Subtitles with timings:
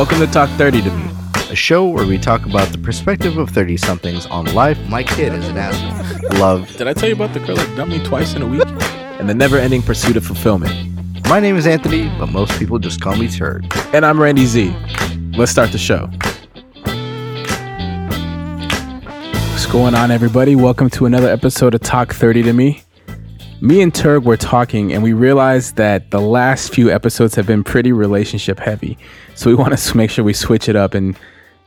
[0.00, 1.10] Welcome to Talk 30 to Me.
[1.50, 4.78] a show where we talk about the perspective of 30 somethings on life.
[4.88, 6.38] My kid is an asshole.
[6.40, 6.74] Love.
[6.78, 8.66] Did I tell you about the girl that dumped me twice in a week?
[9.20, 10.72] And the never ending pursuit of fulfillment.
[11.28, 13.70] My name is Anthony, but most people just call me Turd.
[13.92, 14.74] And I'm Randy Z.
[15.36, 16.06] Let's start the show.
[19.50, 20.56] What's going on, everybody?
[20.56, 22.82] Welcome to another episode of Talk 30 to Me.
[23.60, 27.62] Me and Turg were talking, and we realized that the last few episodes have been
[27.62, 28.96] pretty relationship heavy.
[29.40, 31.18] So we want to make sure we switch it up and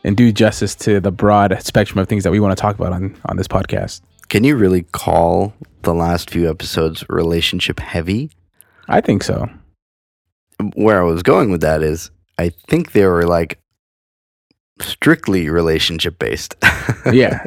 [0.03, 2.93] and do justice to the broad spectrum of things that we want to talk about
[2.93, 4.01] on on this podcast.
[4.29, 8.29] Can you really call the last few episodes relationship heavy?
[8.87, 9.49] I think so.
[10.59, 13.59] Um, where I was going with that is, I think they were like
[14.79, 16.55] strictly relationship based.
[17.11, 17.45] Yeah.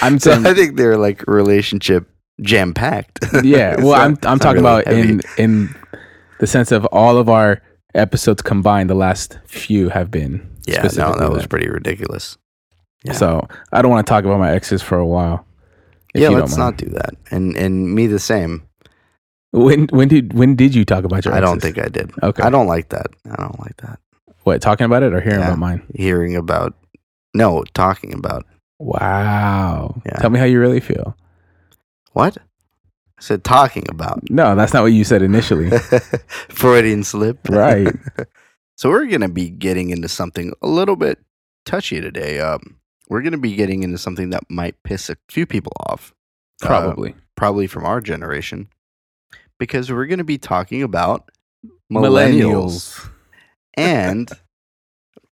[0.00, 2.08] I'm so saying I think they're like relationship
[2.40, 3.18] jam packed.
[3.42, 5.74] yeah well i'm i'm talking about in in
[6.38, 7.60] the sense of all of our
[7.94, 11.50] episodes combined the last few have been yeah, no, that was that.
[11.50, 12.36] pretty ridiculous.
[13.04, 13.12] yeah.
[13.12, 15.44] so i don't want to talk about my exes for a while
[16.14, 17.14] if yeah, let's not do that.
[17.30, 18.66] And and me the same.
[19.52, 22.10] when when did when did you talk about your I don't think I did.
[22.20, 22.42] Okay.
[22.42, 23.06] I don't like that.
[23.30, 24.00] I don't like that.
[24.42, 25.46] what talking about it or hearing Yeah.
[25.46, 26.74] about mine Hearing about
[27.32, 28.44] no, talking about
[28.80, 30.18] wow Yeah.
[30.18, 31.16] tell me how you really feel
[32.12, 32.36] what?
[33.20, 34.28] I said talking about.
[34.30, 35.70] no that's not what you said initially
[36.48, 37.38] Freudian slip.
[37.48, 37.94] right
[38.76, 41.18] So we're gonna be getting into something a little bit
[41.66, 42.40] touchy today.
[42.40, 42.76] Um
[43.10, 46.14] we're gonna be getting into something that might piss a few people off.
[46.62, 48.68] uh, probably probably from our generation.
[49.58, 51.30] Because we're gonna be talking about
[51.92, 53.10] millennials.
[53.74, 54.30] and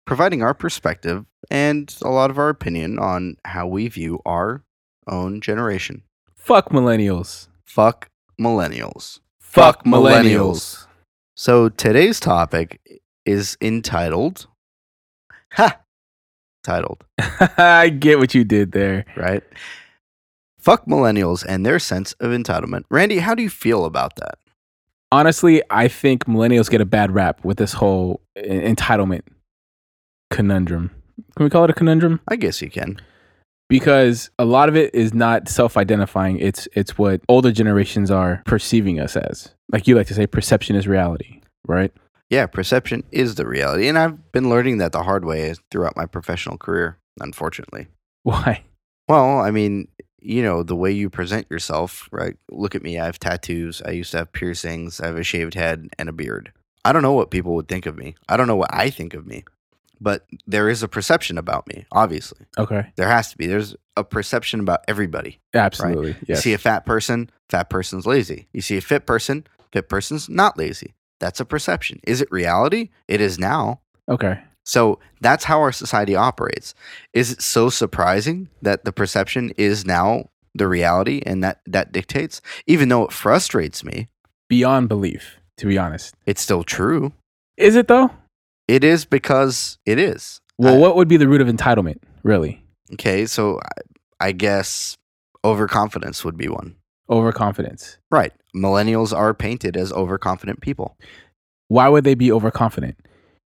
[0.05, 4.63] providing our perspective and a lot of our opinion on how we view our
[5.07, 6.03] own generation.
[6.35, 9.19] fuck millennials Fuck millennials.
[9.39, 10.85] fuck millennials.
[11.35, 12.79] So today's topic
[13.25, 14.45] is entitled
[15.53, 15.79] Ha
[16.63, 17.03] titled,
[17.57, 19.41] i get what you did there right?
[20.59, 22.84] Fuck millennials and their sense of entitlement.
[22.91, 24.38] Randy, how do you feel about that?
[25.11, 29.22] honestly, I think millennials get a bad rap with this whole entitlement
[30.29, 30.91] conundrum.
[31.35, 32.19] Can we call it a conundrum?
[32.28, 33.00] I guess you can.
[33.73, 36.38] Because a lot of it is not self-identifying.
[36.38, 39.56] It's it's what older generations are perceiving us as.
[39.72, 41.91] Like you like to say, perception is reality, right?
[42.29, 43.88] Yeah, perception is the reality.
[43.88, 47.88] And I've been learning that the hard way throughout my professional career, unfortunately.
[48.22, 48.63] Why?
[49.07, 49.88] Well, I mean,
[50.19, 52.38] you know, the way you present yourself, right?
[52.51, 53.00] Look at me.
[53.00, 53.81] I have tattoos.
[53.84, 55.01] I used to have piercings.
[55.01, 56.51] I have a shaved head and a beard.
[56.85, 58.13] I don't know what people would think of me.
[58.29, 59.45] I don't know what I think of me.
[60.03, 62.46] But there is a perception about me, obviously.
[62.58, 63.47] Okay, There has to be.
[63.47, 65.40] There's a perception about everybody.
[65.53, 66.09] absolutely.
[66.12, 66.44] You Yes.
[66.44, 68.47] see a fat person, fat person's lazy.
[68.53, 70.94] You see a fit person, fit person's not lazy.
[71.22, 72.02] That's a perception.
[72.06, 72.90] Is it reality?
[73.08, 73.80] It is now.
[74.09, 74.40] okay.
[74.66, 76.74] So that's how our society operates.
[77.14, 82.41] Is it so surprising that the perception is now the reality and that that dictates?
[82.66, 84.08] Even though it frustrates me,
[84.50, 86.16] Beyond belief, to be honest.
[86.25, 87.12] it's still true.
[87.58, 88.09] Is it though?
[88.68, 90.40] It is because it is.
[90.57, 92.63] Well, I- what would be the root of entitlement, really?
[92.94, 93.59] Okay, so
[94.22, 94.97] I, I guess
[95.44, 96.75] overconfidence would be one.
[97.09, 97.97] Overconfidence.
[98.09, 98.31] Right.
[98.56, 100.97] Millennials are painted as overconfident people.
[101.68, 102.96] Why would they be overconfident?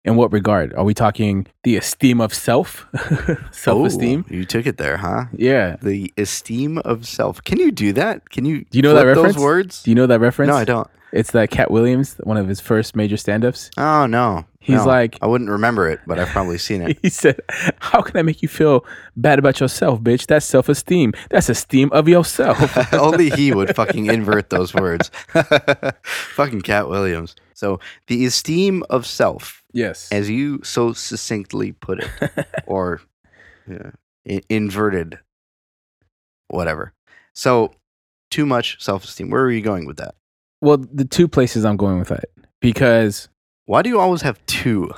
[0.05, 0.75] In what regard?
[0.75, 2.87] Are we talking the esteem of self?
[3.53, 4.25] Self esteem?
[4.29, 5.27] Oh, you took it there, huh?
[5.33, 5.77] Yeah.
[5.81, 7.43] The esteem of self.
[7.45, 8.29] Can you do that?
[8.31, 9.37] Can you Do you know that reference?
[9.37, 9.83] those words?
[9.85, 10.49] Do you know that reference?
[10.49, 10.89] No, I don't.
[11.13, 13.71] It's that Katt Williams, one of his first major stand ups.
[13.77, 14.45] Oh no.
[14.59, 14.87] He's No.
[14.87, 16.97] like, I wouldn't remember it, but I've probably seen it.
[17.03, 17.41] he said,
[17.81, 18.85] How can I make you feel
[19.17, 20.27] bad about yourself, bitch?
[20.27, 21.13] That's self esteem.
[21.31, 22.93] That's esteem of yourself.
[22.93, 25.13] Only he would fucking invert those words.
[26.03, 27.37] fucking Katt Williams.
[27.55, 30.09] So the esteem of self, yes.
[30.13, 33.01] as you so succinctly put it, or
[33.69, 33.91] yeah,
[34.29, 35.19] i- inverted,
[36.49, 36.93] whatever.
[37.35, 37.73] So
[38.31, 39.31] too much self-esteem.
[39.31, 40.15] Where are you going with that?
[40.61, 42.27] well, the two places I'm going with that
[42.61, 43.29] because
[43.67, 44.91] Why do you always have two?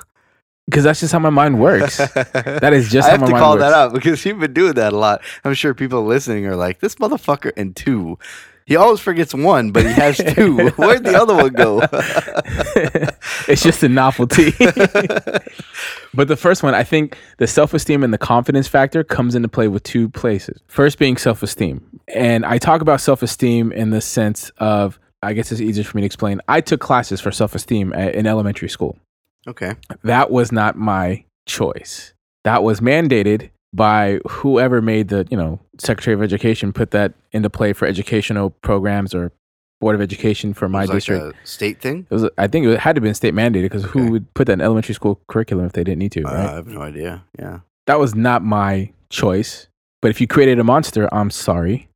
[0.66, 1.96] because that's just how my mind works.
[1.98, 4.74] that is just I how have to mind call that out because you've been doing
[4.74, 5.22] that a lot.
[5.44, 8.18] I'm sure people listening are like, "This motherfucker," and two.
[8.66, 10.68] He always forgets one, but he has two.
[10.76, 11.80] Where'd the other one go?
[13.46, 14.52] it's just a novelty.
[16.14, 19.48] but the first one, I think the self esteem and the confidence factor comes into
[19.48, 20.62] play with two places.
[20.66, 22.00] First being self esteem.
[22.08, 25.98] And I talk about self esteem in the sense of, I guess it's easier for
[25.98, 26.40] me to explain.
[26.48, 28.98] I took classes for self esteem in elementary school.
[29.46, 29.74] okay.
[30.04, 32.14] That was not my choice.
[32.44, 37.50] That was mandated by whoever made the, you know, Secretary of Education put that into
[37.50, 39.32] play for educational programs or
[39.80, 41.34] board of education for my like district.
[41.42, 42.06] a state thing.
[42.08, 43.98] it was, I think, it had to be state mandated because Okay.
[43.98, 46.22] who would put that in elementary school curriculum if they didn't need to?
[46.24, 46.46] Uh, Right?
[46.48, 47.24] I have no idea.
[47.38, 47.60] Yeah.
[47.86, 49.68] that was not my choice.
[50.00, 51.88] But if you created a monster, I'm sorry.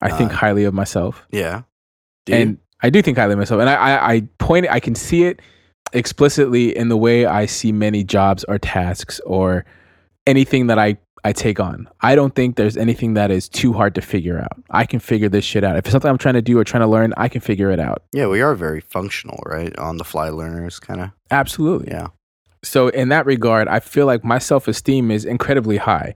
[0.00, 1.62] I think Uh, highly of myself, Yeah.
[2.26, 2.38] Do you?
[2.42, 3.60] and I do think highly of myself.
[3.60, 5.40] And I, I, I point, I can see it
[5.92, 9.64] explicitly in the way I see many jobs or tasks or
[10.26, 11.88] anything that I, I take on.
[12.00, 14.60] I don't think there's anything that is too hard to figure out.
[14.70, 15.76] I can figure this shit out.
[15.76, 17.78] If it's something I'm trying to do or trying to learn, I can figure it
[17.78, 18.02] out.
[18.12, 19.76] yeah, we are very functional, right?
[19.78, 21.10] On the fly learners, kind of.
[21.30, 21.92] Absolutely.
[21.92, 22.08] Yeah.
[22.64, 26.14] So in that regard, I feel like my self-esteem is incredibly high.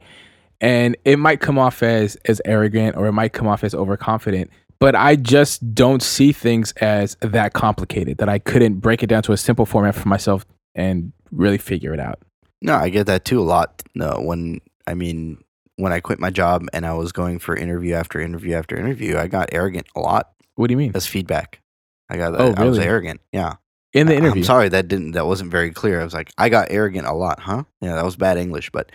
[0.60, 4.50] And it might come off as as arrogant or it might come off as overconfident,
[4.78, 9.22] but I just don't see things as that complicated that I couldn't break it down
[9.24, 12.20] to a simple format for myself and really figure it out.
[12.62, 13.82] No, I get that too a lot.
[13.94, 15.42] No, when I mean
[15.76, 19.18] when I quit my job and I was going for interview after interview after interview,
[19.18, 20.92] I got arrogant a lot What do you mean?
[20.94, 21.60] as feedback.
[22.08, 23.20] I got Oh, I was arrogant.
[23.32, 23.54] Yeah.
[23.92, 24.40] In the I- interview.
[24.42, 26.00] I'm sorry that didn't that wasn't very clear.
[26.00, 27.64] I was like, I got arrogant a lot, huh?
[27.80, 28.90] Yeah, that was bad English, but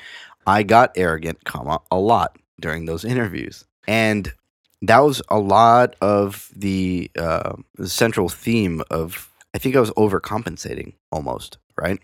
[0.48, 3.66] I got arrogant, comma, a lot during those interviews.
[3.88, 4.34] And
[4.82, 9.92] that was a lot of the, uh, the central theme of I think I was
[9.92, 12.00] overcompensating almost, right?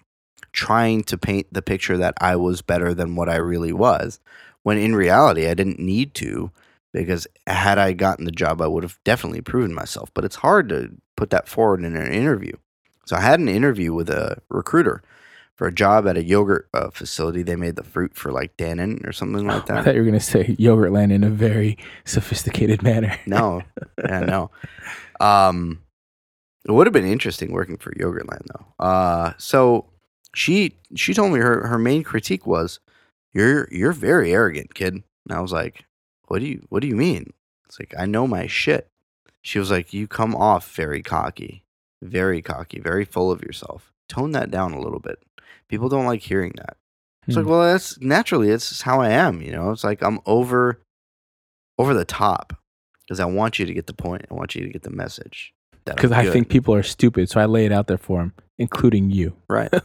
[0.57, 4.19] Trying to paint the picture that I was better than what I really was,
[4.63, 6.51] when in reality I didn't need to
[6.93, 10.09] because had I gotten the job, I would have definitely proven myself.
[10.15, 12.53] But it's hard to put that forward in an interview.
[13.05, 15.03] So I had an interview with a recruiter
[15.53, 17.43] for a job at a yogurt uh, facility.
[17.43, 19.77] They made the fruit for like Dannon or something like that.
[19.77, 23.15] I thought you were going to say Yogurtland in a very sophisticated manner.
[23.27, 23.61] no,
[24.03, 24.51] yeah, no.
[25.19, 25.83] Um,
[26.65, 28.85] it would have been interesting working for Yogurtland though.
[28.85, 29.85] Uh, so
[30.37, 32.79] she she told me her her main critique was,
[33.33, 35.85] "You're you're very arrogant, kid." And I was like,
[36.27, 37.33] "What do you What do you mean?"
[37.65, 38.87] It's like I know my shit.
[39.41, 41.63] She was like, "You come off very cocky,
[42.01, 43.91] very cocky, very full of yourself.
[44.09, 45.19] Tone that down a little bit.
[45.67, 46.77] People don't like hearing that."
[47.27, 47.51] It's like, Hmm.
[47.51, 48.49] well, that's naturally.
[48.51, 49.41] It's how I am.
[49.41, 50.79] You know, it's like I'm over,
[51.77, 52.53] over the top
[53.01, 54.25] because I want you to get the point.
[54.31, 55.53] I want you to get the message.
[55.95, 56.33] Because I good.
[56.33, 57.29] think people are stupid.
[57.29, 59.35] So I lay it out there for them, including you.
[59.49, 59.73] right.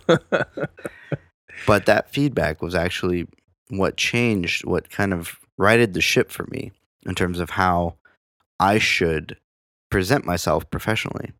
[1.66, 3.28] But that feedback was actually
[3.68, 6.72] what changed, what kind of righted the ship for me
[7.06, 7.96] in terms of how
[8.58, 9.36] I should
[9.90, 11.32] present myself professionally.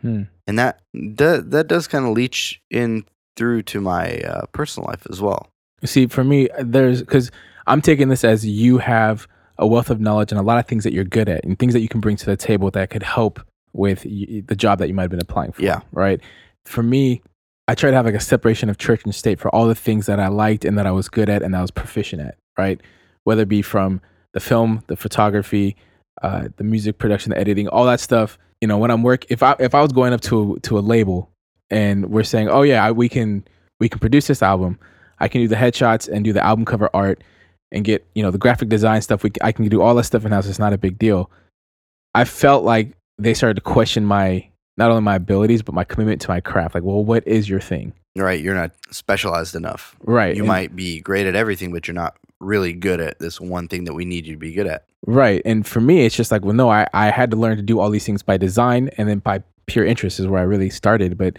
[0.00, 0.22] Hmm.
[0.46, 3.04] And that that, that does kind of leach in
[3.36, 5.48] through to my uh, personal life as well.
[5.84, 7.30] See, for me, there's because
[7.66, 9.26] I'm taking this as you have
[9.58, 11.72] a wealth of knowledge and a lot of things that you're good at and things
[11.72, 13.40] that you can bring to the table that could help
[13.72, 15.62] with y- the job that you might have been applying for.
[15.62, 15.80] Yeah.
[15.92, 16.20] Right.
[16.64, 17.22] For me,
[17.68, 20.06] I try to have like a separation of church and state for all the things
[20.06, 22.36] that I liked and that I was good at and that I was proficient at.
[22.58, 22.80] Right.
[23.24, 24.00] Whether it be from
[24.32, 25.76] the film, the photography,
[26.22, 28.38] uh, the music production, the editing, all that stuff.
[28.60, 30.80] You know, when I'm work, if I if I was going up to to a
[30.80, 31.30] label
[31.70, 33.44] and we're saying, oh yeah, I, we can
[33.80, 34.78] we can produce this album.
[35.18, 37.22] I can do the headshots and do the album cover art
[37.72, 39.22] and get you know the graphic design stuff.
[39.22, 40.46] We I can do all that stuff in house.
[40.46, 41.30] It's not a big deal.
[42.14, 46.20] I felt like they started to question my not only my abilities but my commitment
[46.22, 46.74] to my craft.
[46.74, 47.92] Like, well, what is your thing?
[48.16, 48.40] Right.
[48.40, 49.96] You're not specialized enough.
[50.02, 50.34] Right.
[50.36, 53.68] You and- might be great at everything, but you're not really good at this one
[53.68, 54.84] thing that we need you to be good at.
[55.06, 55.40] Right.
[55.44, 57.78] And for me, it's just like, well, no, I, I had to learn to do
[57.80, 61.16] all these things by design and then by pure interest is where I really started.
[61.16, 61.38] But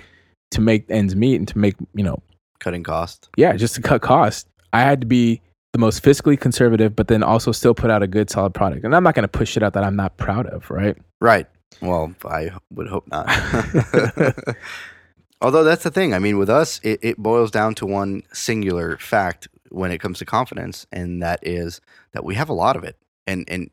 [0.51, 2.21] to make ends meet and to make, you know,
[2.59, 3.29] Cutting cost.
[3.35, 5.41] yeah, just to cut cost, I had to be
[5.73, 8.85] the most fiscally conservative, but then also still put out a good, solid product.
[8.85, 10.95] And I'm not going to push it out that I'm not proud of, right?
[11.19, 11.47] Right.
[11.81, 13.27] Well, I would hope not.
[15.41, 16.13] Although that's the thing.
[16.13, 20.19] I mean, with us, it, it boils down to one singular fact when it comes
[20.19, 21.81] to confidence, and that is
[22.13, 22.97] that we have a lot of it.
[23.27, 23.69] And and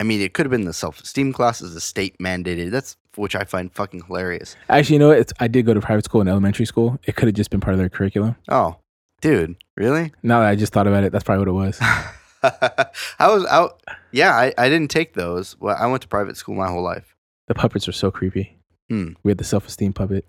[0.00, 2.70] I mean, it could have been the self esteem classes, the state mandated.
[2.70, 4.56] That's which I find fucking hilarious.
[4.68, 5.18] Actually, you know what?
[5.18, 6.98] It's, I did go to private school and elementary school.
[7.04, 8.36] It could have just been part of their curriculum.
[8.48, 8.76] Oh,
[9.20, 10.12] dude, really?
[10.22, 11.78] Now that I just thought about it, that's probably what it was.
[13.18, 13.82] I was out.
[14.12, 15.56] Yeah, I, I didn't take those.
[15.58, 17.16] Well, I went to private school my whole life.
[17.48, 18.56] The puppets are so creepy.
[18.88, 19.12] Hmm.
[19.22, 20.26] We had the self esteem puppet.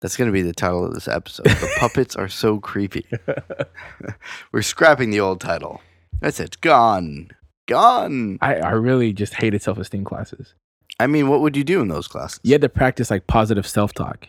[0.00, 1.46] That's going to be the title of this episode.
[1.46, 3.06] The puppets are so creepy.
[4.52, 5.82] We're scrapping the old title.
[6.20, 6.60] That's it.
[6.60, 7.30] Gone.
[7.66, 8.38] Gone.
[8.40, 10.54] I, I really just hated self esteem classes.
[10.98, 12.40] I mean, what would you do in those classes?
[12.42, 14.26] You had to practice like positive self talk.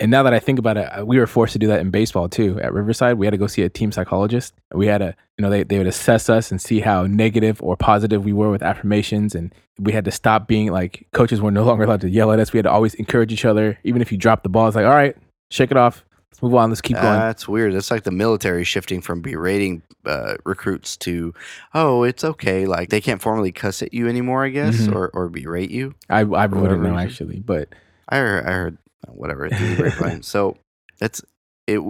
[0.00, 1.90] And now that I think about it, uh, we were forced to do that in
[1.90, 2.60] baseball too.
[2.60, 4.54] At Riverside, we had to go see a team psychologist.
[4.72, 7.76] We had to, you know, they, they would assess us and see how negative or
[7.76, 9.34] positive we were with affirmations.
[9.34, 12.38] And we had to stop being like, coaches were no longer allowed to yell at
[12.38, 12.52] us.
[12.52, 13.76] We had to always encourage each other.
[13.82, 15.16] Even if you dropped the ball, it's like, all right,
[15.50, 16.04] shake it off.
[16.40, 16.70] Move on.
[16.70, 17.18] Let's keep going.
[17.18, 17.74] That's weird.
[17.74, 21.34] That's like the military shifting from berating uh, recruits to,
[21.74, 22.66] oh, it's okay.
[22.66, 24.94] Like they can't formally cuss at you anymore, I guess, Mhm.
[24.94, 25.96] or, or berate you.
[26.08, 27.70] I I wouldn't know actually, but
[28.08, 29.48] I heard, I heard whatever.
[29.48, 30.22] through the grapevine.
[30.22, 30.56] so
[30.98, 31.22] that's
[31.66, 31.80] it.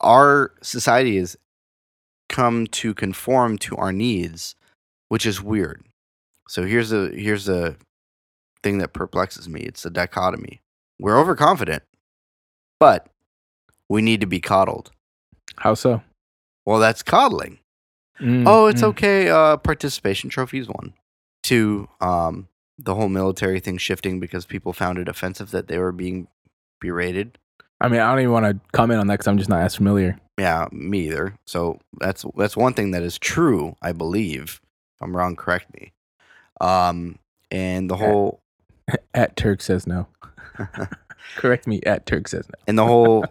[0.00, 1.36] Our society has
[2.28, 4.54] come to conform to our needs,
[5.08, 5.84] which is weird.
[6.48, 7.76] So here's a here's a
[8.62, 9.60] thing that perplexes me.
[9.60, 10.60] It's a dichotomy.
[10.98, 11.82] We're overconfident,
[12.78, 13.08] but
[13.88, 14.90] we need to be coddled.
[15.56, 16.02] how so?
[16.64, 17.58] Well, that's coddling.
[18.20, 18.88] Mm, Oh, it's mm.
[18.88, 19.28] okay.
[19.28, 20.94] Uh, participation trophies one.
[21.42, 22.46] Two, um,
[22.78, 26.28] the whole military thing shifting because people found it offensive that they were being
[26.80, 27.38] berated.
[27.80, 29.74] I mean, I don't even want to comment on that because I'm just not as
[29.74, 30.18] familiar.
[30.38, 31.36] Yeah, me either.
[31.44, 34.60] So that's that's one thing that is true, I believe.
[34.62, 35.92] If I'm wrong, correct me.
[36.60, 37.18] Um,
[37.50, 38.40] and the whole
[39.14, 40.06] At Turk says no.
[41.36, 41.80] Correct me.
[41.84, 42.54] At Turk says no.
[42.66, 43.24] and the whole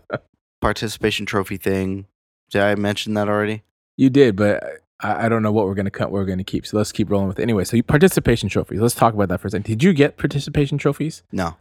[0.62, 2.08] participation trophy thing.
[2.50, 3.64] Did I mention that already?
[3.98, 4.64] You did, but
[5.02, 6.12] I, I don't know what we're gonna cut.
[6.12, 6.66] What we're gonna keep.
[6.66, 7.44] So let's keep rolling with it.
[7.44, 8.80] Anyway, so you, participation trophies.
[8.80, 9.66] Let's talk about that for a second.
[9.66, 11.24] Did you get participation trophies?
[11.32, 11.58] No.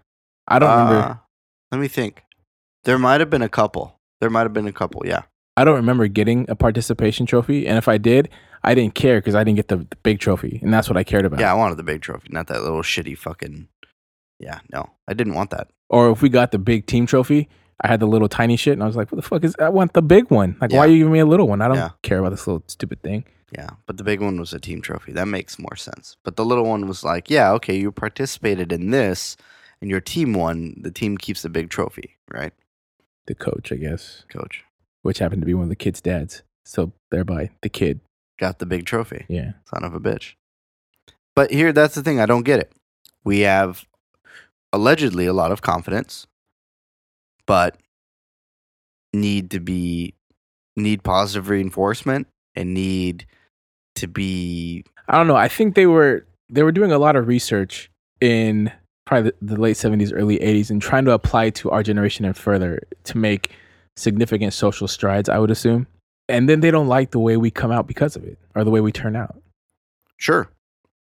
[0.48, 0.98] I don't remember.
[0.98, 1.16] Uh,
[1.72, 2.22] Let me think.
[2.84, 3.96] There might have been a couple.
[4.20, 5.02] There might have been a couple.
[5.04, 5.22] Yeah.
[5.56, 8.30] I don't remember getting a participation trophy, and if I did,
[8.62, 11.04] I didn't care because I didn't get the, the big trophy, and that's what I
[11.04, 11.40] cared about.
[11.40, 13.68] Yeah, I wanted the big trophy, not that little shitty fucking.
[14.38, 15.68] Yeah, no, I didn't want that.
[15.90, 17.48] Or if we got the big team trophy,
[17.82, 19.54] I had the little tiny shit, and I was like, "What the fuck is?
[19.58, 20.56] I want the big one.
[20.60, 21.62] Like, why are you giving me a little one?
[21.62, 21.90] I don't Yeah.
[22.02, 25.12] care about this little stupid thing." Yeah, but the big one was a team trophy.
[25.12, 26.16] That makes more sense.
[26.22, 29.36] But the little one was like, yeah, okay, you participated in this,
[29.80, 30.76] and your team won.
[30.80, 32.52] The team keeps the big trophy, right,
[33.26, 34.64] The coach, I guess, coach?
[35.02, 38.00] which happened to be one of the kid's dads, so thereby the kid.
[38.38, 39.26] Got the big trophy.
[39.28, 39.52] Yeah.
[39.64, 40.34] Son of a bitch.
[41.34, 42.20] But here, that's the thing.
[42.20, 42.72] I don't get it.
[43.24, 43.84] We have
[44.72, 46.26] allegedly a lot of confidence,
[47.50, 47.76] but
[49.12, 50.14] need to be
[50.76, 53.26] need positive reinforcement and need
[53.96, 55.34] to be I don't know.
[55.34, 57.90] I think they were they were doing a lot of research
[58.20, 58.70] in
[59.04, 62.36] probably the, the late seventies, early eighties, and trying to apply to our generation and
[62.36, 63.50] further to make
[63.96, 65.28] significant social strides.
[65.28, 65.88] I would assume,
[66.28, 68.70] and then they don't like the way we come out because of it, or the
[68.70, 69.42] way we turn out.
[70.18, 70.48] Sure.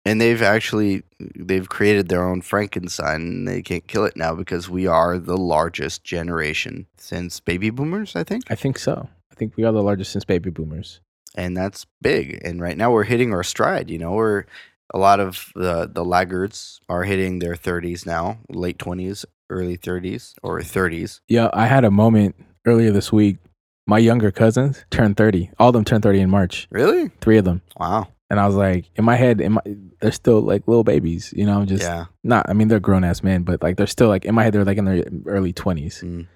[0.05, 1.05] And they've actually
[1.37, 5.37] they've created their own Frankenstein and they can't kill it now because we are the
[5.37, 8.45] largest generation since baby boomers, I think.
[8.51, 9.09] I think so.
[9.31, 11.01] I think we are the largest since baby boomers.
[11.37, 12.41] And that's big.
[12.45, 14.45] And right now we're hitting our stride, you know, we're
[14.93, 20.35] a lot of the the laggards are hitting their 30s now, late 20s, early 30s
[20.43, 21.21] or 30s.
[21.29, 22.35] Yeah, I had a moment
[22.67, 23.39] earlier this week.
[23.87, 25.51] My younger cousins turned thirty.
[25.59, 26.69] All of them turned thirty in March.
[26.71, 27.11] Really?
[27.21, 27.63] Three of them.
[27.77, 28.09] Wow.
[28.33, 29.61] And I was like, in my head, in my,
[30.01, 31.61] they're still like little babies, you know.
[31.61, 32.07] I'm just yeah.
[32.25, 32.49] not.
[32.49, 34.65] I mean, they're grown ass men, but like they're still like in my head, they're
[34.65, 36.01] like in their early twenties.
[36.03, 36.27] Mm.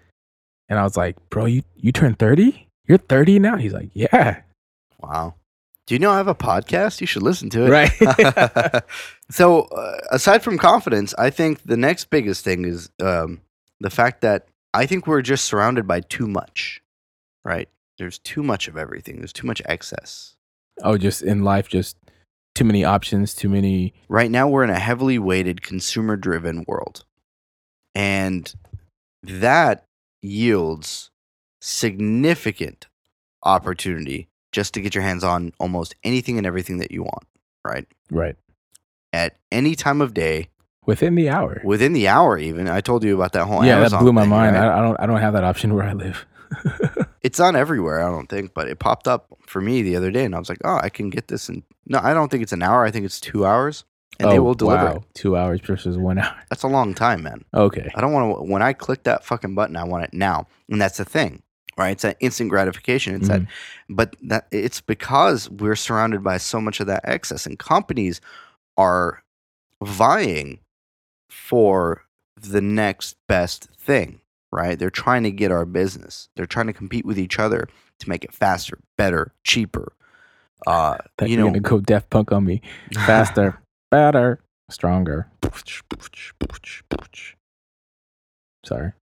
[0.69, 2.69] And I was like, bro, you you turned thirty?
[2.87, 3.57] You're thirty now?
[3.57, 4.43] He's like, yeah,
[5.01, 5.37] Wow.
[5.87, 7.01] Do you know I have a podcast?
[7.01, 7.71] You should listen to it.
[7.71, 8.85] right.
[9.31, 13.41] so, uh, aside from confidence, I think the next biggest thing is um,
[13.81, 16.83] the fact that I think we're just surrounded by too much,
[17.43, 17.71] right?
[17.97, 20.36] There's too much of everything, there's too much excess.
[20.83, 21.97] Oh, just in life, just
[22.55, 23.95] too many options, too many.
[24.09, 27.05] Right now, we're in a heavily weighted, consumer driven world.
[27.95, 28.53] And
[29.23, 29.85] that
[30.23, 31.11] yields
[31.61, 32.87] significant
[33.43, 37.25] opportunity just to get your hands on almost anything and everything that you want,
[37.65, 37.87] right?
[38.11, 38.37] Right.
[39.13, 40.49] At any time of day,
[40.85, 41.61] Within the hour.
[41.65, 44.21] within the hour even i told you about that whole yeah, Amazon that blew my
[44.23, 44.55] thing, mind.
[44.55, 44.65] right?
[44.69, 45.01] I, I don't.
[45.01, 46.25] I don't have that option where I live.
[47.27, 50.25] it's not everywhere i don't think but it popped up for me the other day
[50.25, 52.53] and i was like oh i can get this in no i don't think it's
[52.53, 53.85] an hour i think it's two hours
[54.19, 54.97] and they Oh, will deliver wow.
[54.97, 56.37] it Two hours versus one hour.
[56.51, 57.91] that's a long time man Okay.
[57.97, 60.81] i don't want to when i click that fucking button i want it now and
[60.81, 61.43] that's the thing
[61.79, 63.49] right it's that instant gratification it's that Mhm.
[63.91, 68.21] but that it's because we're surrounded by so much of that excess and companies
[68.79, 69.23] are
[69.83, 70.61] vying
[71.29, 72.03] for
[72.41, 74.21] the next best thing
[74.57, 77.69] right they're trying to get our business they're trying to compete with each other
[78.01, 79.93] to make it faster better cheaper
[80.67, 82.63] uh Thought you know gonna go Daft Punk on me.
[82.95, 83.61] Faster,
[83.91, 85.29] better, stronger.
[88.65, 88.93] Sorry.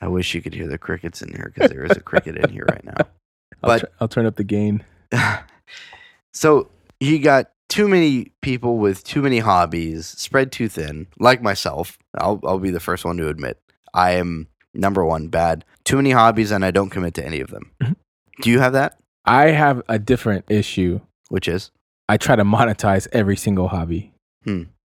[0.00, 2.50] i wish you could hear the crickets in here because there is a cricket in
[2.50, 2.94] here right now
[3.62, 4.84] I'll, But- tr- I'll turn up the gain.
[6.32, 11.98] so you got too many people with too many hobbies, spread too thin, like myself.
[12.18, 13.58] I'll I'll be the first one to admit
[13.92, 15.64] I am number one bad.
[15.84, 17.70] Too many hobbies and I don't commit to any of them.
[17.82, 17.96] Mhm.
[18.42, 18.98] Do you have that?
[19.24, 21.00] I have a different issue.
[21.28, 21.70] Which is
[22.08, 24.12] I try to monetize every single hobby.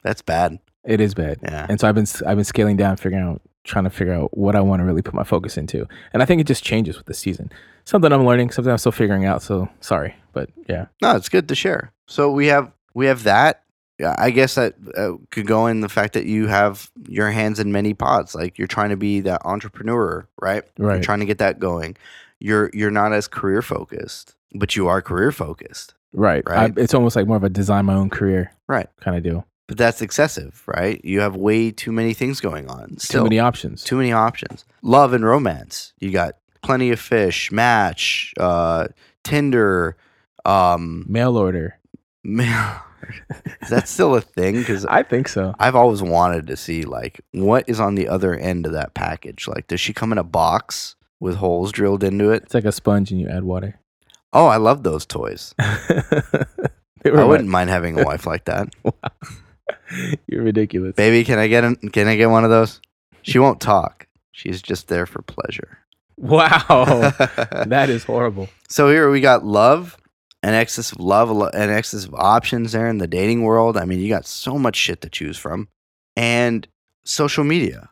[0.03, 0.59] that's bad.
[0.85, 1.67] It is bad, Yeah.
[1.69, 4.55] and so I've been I've been scaling down, figuring out trying to figure out what
[4.55, 5.87] I want to really put my focus into.
[6.13, 7.51] And I think it just changes with the season.
[7.87, 9.43] Something I'm learning, something I'm still figuring out.
[9.43, 10.87] So sorry, but yeah.
[11.01, 11.93] No, it's good to share.
[12.07, 13.63] So we have we have that.
[13.99, 17.61] Yeah, I guess that uh, could go in the fact that you have your hands
[17.61, 18.35] in many pots.
[18.35, 20.65] Like you're trying to be that entrepreneur, right?
[20.79, 21.03] You're Right.
[21.03, 21.97] trying to get that going.
[22.41, 26.43] You're you're not as career focused, but you are career focused, Right.
[26.47, 26.73] Right.
[26.77, 28.89] I, it's almost like more of a design my own career right?
[29.01, 29.47] kind of deal.
[29.69, 31.01] But that's excessive, right?
[31.05, 32.99] You have way too many things going on.
[32.99, 33.83] Still, Too many options.
[33.83, 34.65] too many options.
[34.83, 35.93] Love and romance.
[36.01, 38.89] You got plenty of fish, Match, uh,
[39.23, 39.97] Tinder.
[40.45, 41.79] Um, Mail order.
[42.25, 42.77] man,
[43.63, 44.57] is that still a thing?
[44.57, 45.55] Because I think so.
[45.59, 49.47] I've always wanted to see like what is on the other end of that package.
[49.49, 52.45] Like, does she come in a box with holes drilled into it?
[52.45, 53.79] It's like a sponge and you add water.
[54.33, 55.55] Oh, I love those toys.
[55.59, 58.75] I wouldn't mind having a wife like that.
[60.27, 60.95] You're ridiculous.
[60.97, 62.81] Baby, can I get an, can I get one of those?
[63.23, 64.07] She won't talk.
[64.33, 65.79] She's just there for pleasure.
[66.17, 67.13] Wow.
[67.67, 68.49] that is horrible.
[68.69, 69.97] so here we got love,
[70.45, 73.77] an excess of love, an excess of options there in the dating world.
[73.77, 75.69] I mean, you got so much shit to choose from,
[76.17, 76.67] and
[77.05, 77.91] social media,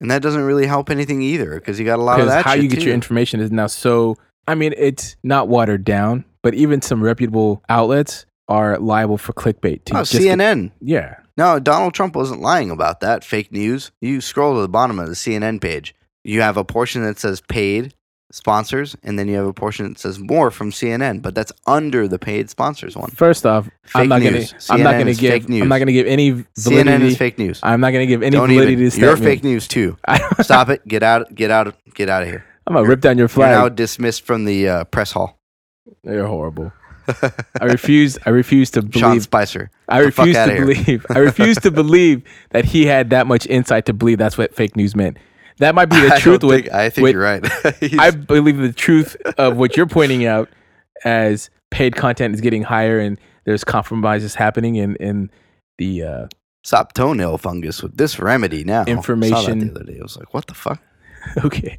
[0.00, 2.44] and that doesn't really help anything either because you got a lot of that.
[2.44, 2.86] how you get too.
[2.86, 4.16] your information is now so.
[4.46, 9.84] I mean, it's not watered down, but even some reputable outlets are liable for clickbait.
[9.86, 10.70] To Oh, just get- CNN.
[10.80, 11.16] yeah.
[11.36, 13.22] No, Donald Trump wasn't lying about that.
[13.24, 13.92] Fake news.
[14.00, 15.94] You scroll to the bottom of the CNN page.
[16.24, 17.94] You have a portion that says paid
[18.30, 22.06] sponsors, and then you have a portion that says more from CNN, but that's under
[22.06, 23.10] the paid sponsors one.
[23.10, 24.52] First off, I'm Fake not news.
[24.52, 24.62] gonna.
[24.70, 25.32] I'm not gonna give.
[25.32, 25.62] fake news.
[25.62, 26.90] I'm not gonna give any validity.
[26.90, 27.60] CNN is fake news.
[27.62, 28.90] I'm not gonna give any Don't validity even.
[28.90, 29.96] to You're fake news too.
[30.40, 30.86] Stop it.
[30.86, 31.34] Get out.
[31.34, 31.74] Get out.
[31.94, 32.44] Get out of here.
[32.66, 33.52] I'm gonna rip down your You're flag.
[33.52, 35.38] now dismissed from the uh, press hall.
[36.04, 36.72] You're horrible.
[37.60, 38.18] I refuse.
[38.26, 39.00] I refuse to believe.
[39.00, 39.20] Sean.
[39.20, 39.70] Spicer.
[39.88, 41.06] I refuse to believe.
[41.08, 44.76] I refuse to believe that he had that much insight to believe that's what fake
[44.76, 45.16] news meant.
[45.58, 46.40] That might be the truth.
[46.40, 47.44] don't With think, I think with- you're right.
[47.98, 50.48] I believe the truth of what you're pointing out
[51.04, 55.30] as paid content is getting higher and there's compromises happening in in
[55.78, 56.26] the uh,
[56.64, 58.84] Stop toenail fungus with this remedy now.
[58.84, 59.58] Information.
[59.60, 59.98] the other day.
[59.98, 60.82] I was like, what the fuck?
[61.44, 61.78] okay.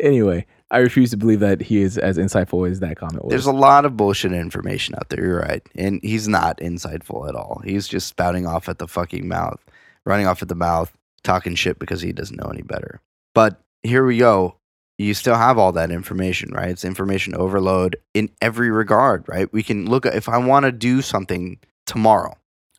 [0.00, 3.30] Anyway, I refuse to believe that he is as insightful as that comment was.
[3.30, 5.24] There's a lot of bullshit information out there.
[5.24, 5.62] You're right.
[5.74, 7.60] And he's not insightful at all.
[7.64, 9.60] He's just spouting off at the fucking mouth,
[10.06, 13.00] running off at the mouth, talking shit because he doesn't know any better.
[13.34, 14.56] But here we go.
[14.96, 16.70] You still have all that information, right?
[16.70, 19.52] It's information overload in every regard, right?
[19.52, 22.36] We can look at if I want to do something tomorrow,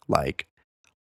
[0.07, 0.47] like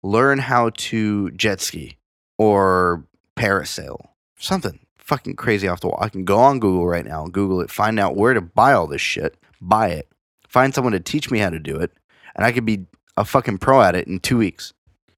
[0.03, 1.97] learn how to jet ski
[2.37, 4.07] or parasail,
[4.39, 5.99] something fucking crazy off the wall.
[6.01, 8.87] I can go on Google right now, Google it, find out where to buy all
[8.87, 10.07] this shit, buy it,
[10.47, 11.91] find someone to teach me how to do it,
[12.35, 12.85] and I could be
[13.17, 14.73] a fucking pro at it in two weeks.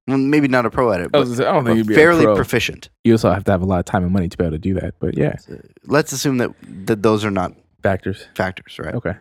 [0.08, 2.28] Well, maybe not a pro at it, but, I don't think you'd be fairly a
[2.28, 2.36] pro.
[2.36, 2.90] proficient.
[3.06, 4.58] you also have to have a lot of time and money to be able to
[4.60, 4.96] do that.
[5.00, 6.52] But yeah, uh, Let's assume that,
[6.86, 8.28] that those are not factors.
[8.36, 8.96] factors, right?
[8.96, 9.16] Okay.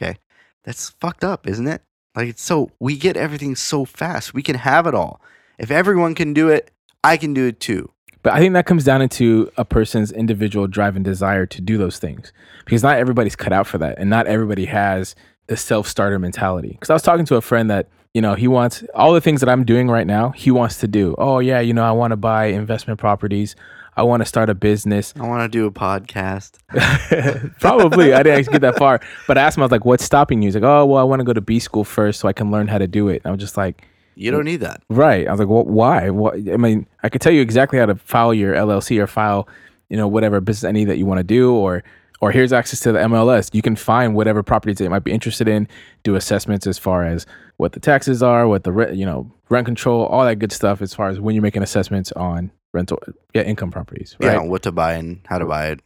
[0.00, 0.16] Okay.
[0.64, 1.82] That's fucked up, isn't it?
[2.16, 4.32] Like it's so we get everything so fast.
[4.32, 5.20] We can have it all.
[5.58, 6.70] If everyone can do it,
[7.02, 7.90] I can do it too.
[8.22, 11.76] But I think that comes down into a person's individual drive and desire to do
[11.76, 12.32] those things
[12.64, 13.98] because not everybody's cut out for that.
[13.98, 15.14] And not everybody has
[15.48, 16.68] the self starter mentality.
[16.70, 19.40] Because I was talking to a friend that, you know, he wants all the things
[19.40, 21.16] that I'm doing right now, he wants to do.
[21.18, 23.56] Oh, yeah, you know, I want to buy investment properties.
[23.96, 25.12] I want to start a business.
[25.18, 26.58] I want to do a podcast.
[27.60, 28.12] Probably.
[28.12, 29.00] I didn't actually get that far.
[29.28, 30.48] But I asked him, I was like, what's stopping you?
[30.48, 32.50] He's like, oh, well, I want to go to B school first so I can
[32.50, 33.22] learn how to do it.
[33.22, 34.82] And I was just like, You don't need that.
[34.88, 35.28] Right.
[35.28, 36.10] I was like, well, why?
[36.10, 36.34] What?
[36.34, 39.48] I mean, I could tell you exactly how to file your LLC or file,
[39.88, 41.84] you know, whatever business any that you want to do, or
[42.24, 43.50] or here's access to the MLS.
[43.52, 45.68] You can find whatever properties they might be interested in,
[46.02, 47.26] do assessments as far as
[47.58, 50.80] what the taxes are, what the re- you know rent control, all that good stuff
[50.82, 52.98] as far as when you're making assessments on rental,
[53.34, 54.32] yeah, income properties, right?
[54.32, 55.80] Yeah, what to buy and how to buy it.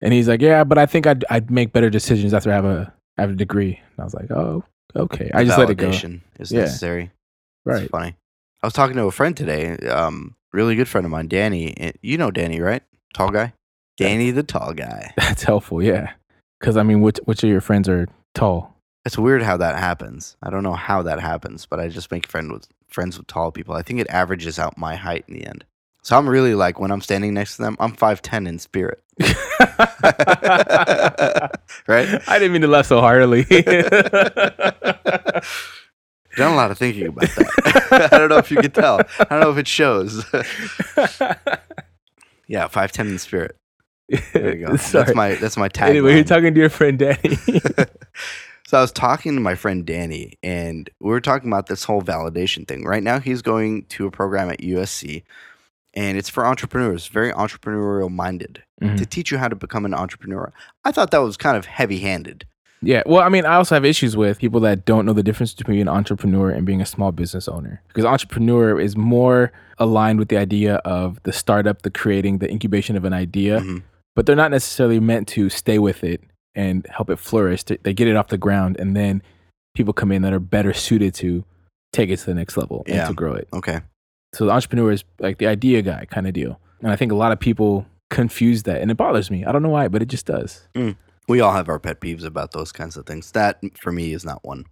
[0.00, 2.64] And he's like, yeah, but I think I'd I'd make better decisions after I have
[2.64, 3.80] a have a degree.
[3.90, 4.62] And I was like, oh,
[4.94, 5.30] okay.
[5.34, 5.90] I just let it go.
[5.90, 6.60] Is Yeah.
[6.60, 7.04] necessary.
[7.66, 7.90] It's Right.
[7.90, 8.16] funny.
[8.62, 11.92] I was talking to a friend today, um, really good friend of mine, Danny.
[12.00, 12.82] You know Danny, right?
[13.14, 13.52] Tall guy.
[13.96, 15.12] Danny, the tall guy.
[15.16, 16.12] That's helpful, yeah.
[16.60, 18.74] Because I mean, which which of your friends are tall?
[19.04, 20.36] It's weird how that happens.
[20.42, 23.52] I don't know how that happens, but I just make friend with friends with tall
[23.52, 23.74] people.
[23.74, 25.64] I think it averages out my height in the end.
[26.02, 29.02] So I'm really like when I'm standing next to them, I'm five ten in spirit.
[29.20, 29.36] right?
[32.28, 33.44] I didn't mean to laugh so heartily.
[36.36, 38.08] Done a lot of thinking about that.
[38.12, 39.00] I don't know if you could tell.
[39.20, 40.24] I don't know if it shows.
[42.48, 43.56] yeah, five ten in spirit.
[44.08, 44.76] There you go.
[44.76, 45.04] Sorry.
[45.04, 45.90] That's my that's my tag.
[45.90, 47.36] anyway, you're talking to your friend Danny.
[48.66, 52.02] so I was talking to my friend Danny, and we were talking about this whole
[52.02, 52.84] validation thing.
[52.84, 55.22] Right now, he's going to a program at USC,
[55.94, 58.96] and it's for entrepreneurs, very entrepreneurial minded, Mhm.
[58.98, 60.52] to teach you how to become an entrepreneur.
[60.84, 62.44] I thought that was kind of heavy handed.
[62.82, 63.02] Yeah.
[63.06, 65.80] Well, I mean, I also have issues with people that don't know the difference between
[65.80, 67.80] an entrepreneur and being a small business owner.
[67.88, 72.94] Because entrepreneur is more aligned with the idea of the startup, the creating, the incubation
[72.94, 73.82] of an idea, Mhm.
[74.14, 76.22] But they're not necessarily meant to stay with it
[76.54, 77.64] and help it flourish.
[77.64, 79.22] They- get it off the ground, and then
[79.74, 81.44] people come in that are better suited to
[81.92, 83.00] take it to the next level Yeah.
[83.00, 83.48] and to grow it.
[83.52, 83.80] Okay.
[84.34, 86.60] So the entrepreneur is like the idea guy kind of deal.
[86.80, 89.44] And I think a lot of people confuse that, and it bothers me.
[89.44, 90.68] I don't know why, but it just does.
[90.74, 90.96] Mm.
[91.28, 93.30] We all have our pet peeves about those kinds of things.
[93.32, 94.66] That for me is not one.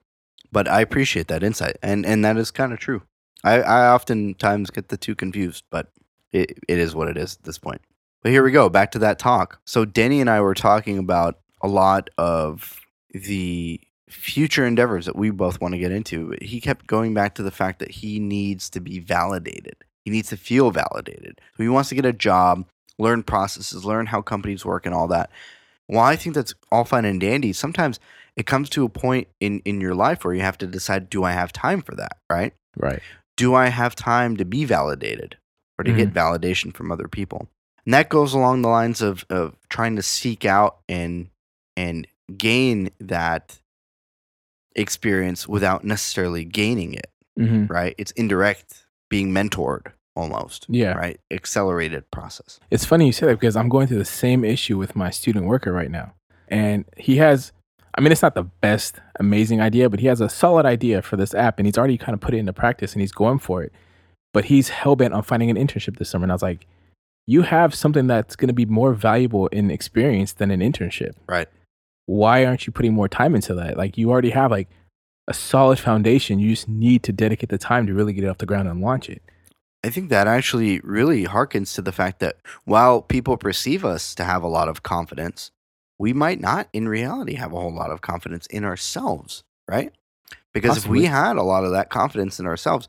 [0.50, 1.78] But I appreciate that insight.
[1.82, 3.02] And and that is kind of true.
[3.42, 5.90] I, I oftentimes get the two confused, but
[6.30, 7.80] it, it is what it is at this point.
[8.22, 9.60] But here we go, back to that talk.
[9.66, 12.80] So Denny and I were talking about a lot of
[13.10, 16.30] the future endeavors that we both want to get into.
[16.30, 19.76] But he kept going back to the fact that he needs to be validated.
[20.04, 21.40] He needs to feel validated.
[21.56, 22.66] So he wants to get a job,
[22.98, 25.30] learn processes, learn how companies work and all that.
[25.88, 27.52] Well, I think that's all fine and dandy.
[27.52, 27.98] Sometimes
[28.36, 31.24] it comes to a point in, in your life where you have to decide, do
[31.24, 32.18] I have time for that?
[32.30, 32.54] Right?
[32.76, 33.00] Right.
[33.36, 35.36] Do I have time to be validated
[35.78, 36.18] or to get mm-hmm.
[36.18, 37.48] validation from other people?
[37.84, 41.28] And that goes along the lines of, of trying to seek out and
[41.76, 43.58] and gain that
[44.76, 47.94] experience without necessarily gaining it, hmm right?
[47.98, 50.66] It's indirect, being mentored almost.
[50.68, 50.92] Yeah.
[50.92, 51.20] Right?
[51.30, 52.60] Accelerated process.
[52.70, 55.46] It's funny you say that because I'm going through the same issue with my student
[55.46, 56.14] worker right now.
[56.48, 57.52] And he has,
[57.96, 61.16] I mean, it's not the best, amazing idea, but he has a solid idea for
[61.16, 63.62] this app and he's already kind of put it into practice and he's going for
[63.62, 63.72] it.
[64.34, 66.24] But he's hell bent on finding an internship this summer.
[66.24, 66.66] And I was like,
[67.26, 71.12] you have something that's going to be more valuable in experience than an internship.
[71.28, 71.48] Right.
[72.06, 73.76] Why aren't you putting more time into that?
[73.76, 74.68] Like, you already have like
[75.28, 76.38] a solid foundation.
[76.38, 78.80] You just need to dedicate the time to really get it off the ground and
[78.80, 79.22] launch it.
[79.84, 84.24] I think that actually really harkens to the fact that while people perceive us to
[84.24, 85.50] have a lot of confidence,
[85.98, 89.92] we might not in reality have a whole lot of confidence in ourselves, right?
[90.52, 92.88] Because if we had a lot of that confidence in ourselves,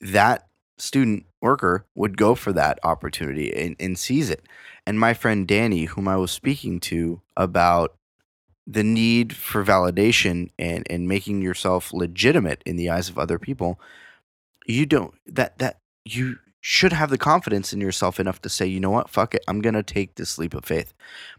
[0.00, 0.46] that
[0.78, 4.46] student worker would go for that opportunity and, and seize it.
[4.86, 7.94] And my friend Danny, whom I was speaking to about
[8.66, 13.80] the need for validation and, and making yourself legitimate in the eyes of other people,
[14.66, 18.80] you don't that that you should have the confidence in yourself enough to say, you
[18.80, 20.92] know what, fuck it, I'm gonna take this leap of faith.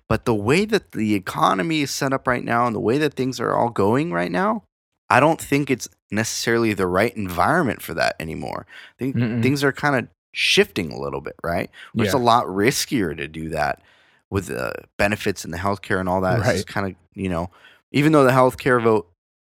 [0.07, 3.13] But the way that the economy is set up right now and the way that
[3.13, 4.63] things are all going right now,
[5.09, 8.65] I don't think it's necessarily the right environment for that anymore.
[8.67, 11.69] I think things are kind of shifting a little bit, right?
[11.93, 13.81] Where It's a lot riskier to do that
[14.29, 16.39] with the benefits and the healthcare and all that.
[16.39, 16.53] It's Right.
[16.53, 17.49] just kind of, you know,
[17.91, 19.09] even though the healthcare vote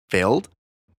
[0.10, 0.50] failed,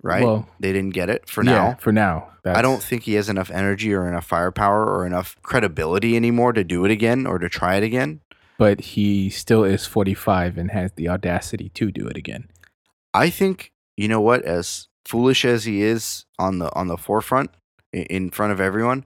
[0.02, 0.24] right?
[0.24, 1.76] Well, they didn't get it for yeah, now.
[1.80, 2.28] For now.
[2.44, 6.64] I don't think he has enough energy or enough firepower or enough credibility anymore to
[6.64, 8.20] do it again or to try it again.
[8.58, 12.48] but he still is 45 and has the audacity to do it again.
[13.14, 17.50] I think you know what, as foolish as he is on the on the forefront
[17.92, 19.04] in front of everyone,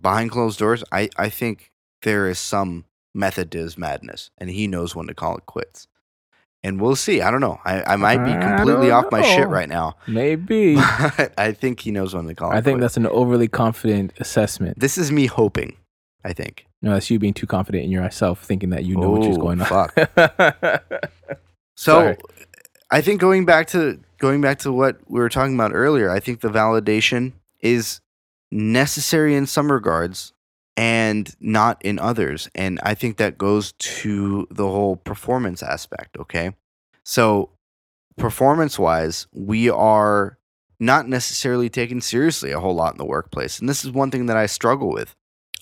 [0.00, 1.70] behind closed doors, I I think
[2.02, 5.88] there is some method to his madness, and he knows when to call it quits.
[6.62, 7.20] And we'll see.
[7.20, 7.60] I don't know.
[7.64, 10.76] I, I might be completely off my shit right now, Maybe.
[11.38, 12.56] I think he knows when to call it.
[12.56, 12.94] I think quits.
[12.94, 14.78] that's an overly confident assessment.
[14.80, 15.76] this is me hoping.
[16.24, 16.66] I think.
[16.82, 19.40] No, that's you being too confident in yourself, thinking that you know what is Oh,
[19.40, 19.66] going on.
[19.66, 19.94] fuck.
[21.76, 22.16] So Sorry.
[22.90, 26.20] I think going back to going back to what we were talking about earlier, I
[26.20, 28.00] think the validation is
[28.50, 30.32] necessary in some regards
[30.76, 32.48] and not in others.
[32.54, 36.54] And I think that goes to the whole performance aspect, okay?
[37.02, 37.50] So
[38.16, 40.38] performance wise, we are
[40.78, 43.58] not necessarily taken seriously a whole lot in the workplace.
[43.58, 45.14] And this is one thing that I struggle with.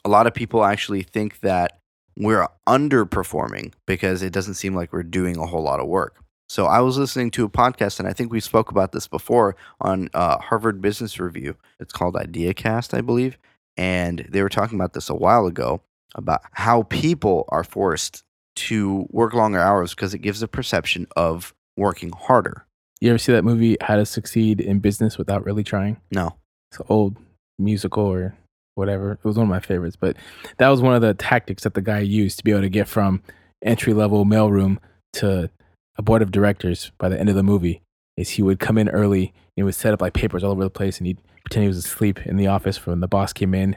[0.05, 1.79] A lot of people actually think that
[2.17, 6.24] we're underperforming because it doesn't seem like we're doing a whole lot of work.
[6.49, 9.57] So I was listening to a podcast, and I think we spoke about this before
[9.81, 11.57] on uh, Harvard Business Review.
[11.81, 13.39] It's called IdeaCast, I believe,
[13.77, 15.81] and they were talking about this a while ago
[16.15, 18.23] about how people are forced
[18.57, 22.67] to work longer hours because it gives a perception of working harder.
[23.01, 25.97] you ever see that movie, How to Succeed in Business Without Really Trying?
[26.13, 26.37] No,
[26.71, 27.17] It's an old
[27.59, 28.37] musical or
[28.77, 29.13] whatever.
[29.13, 30.17] It was one of my favorites, but
[30.59, 32.87] that was one of the tactics that the guy used to be able to get
[32.87, 33.23] from
[33.65, 34.79] entry level mailroom
[35.15, 35.51] to
[35.97, 37.81] a board of directors by the end of the movie.
[38.17, 40.63] Is he would come in early and he would set up like papers all over
[40.63, 43.55] the place and he'd pretend he was asleep in the office when the boss came
[43.55, 43.77] in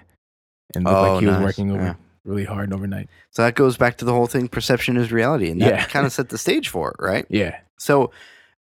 [0.76, 1.94] and looked Oh, like he was working over Yeah.
[2.24, 3.10] really hard overnight.
[3.32, 5.86] so that goes back to the whole thing: perception is reality, and that Yeah.
[5.86, 7.26] kind of set the stage for it, right?
[7.32, 7.58] Yeah.
[7.78, 8.12] So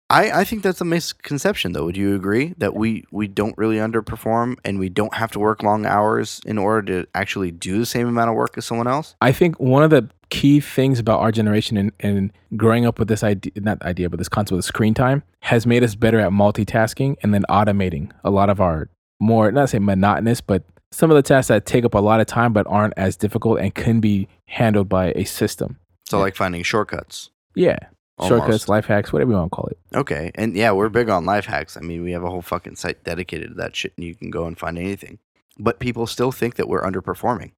[0.10, 1.86] I, I think that's a misconception though.
[1.86, 5.64] Would you agree that we, we don't really underperform and we don't have to work
[5.64, 9.16] long hours in order to actually do the same amount of work as someone else?
[9.22, 13.08] I think one of the key things about our generation and, and growing up with
[13.08, 16.32] this idea, not idea, but this concept of screen time has made us better at
[16.32, 18.90] multitasking and then automating a lot of our
[19.20, 22.28] more, not say monotonous, but some of the tasks that take up a lot of
[22.28, 25.80] time but aren't as difficult and can be handled by a system.
[26.06, 27.32] So like finding shortcuts.
[27.56, 27.80] Yeah.
[28.24, 29.78] Shortcuts, life hacks, whatever you want to call it.
[29.94, 30.32] Okay.
[30.36, 31.76] And yeah, we're big on life hacks.
[31.76, 34.30] I mean, we have a whole fucking site dedicated to that shit and you can
[34.30, 35.20] go and find anything.
[35.58, 37.52] But people still think that we're underperforming.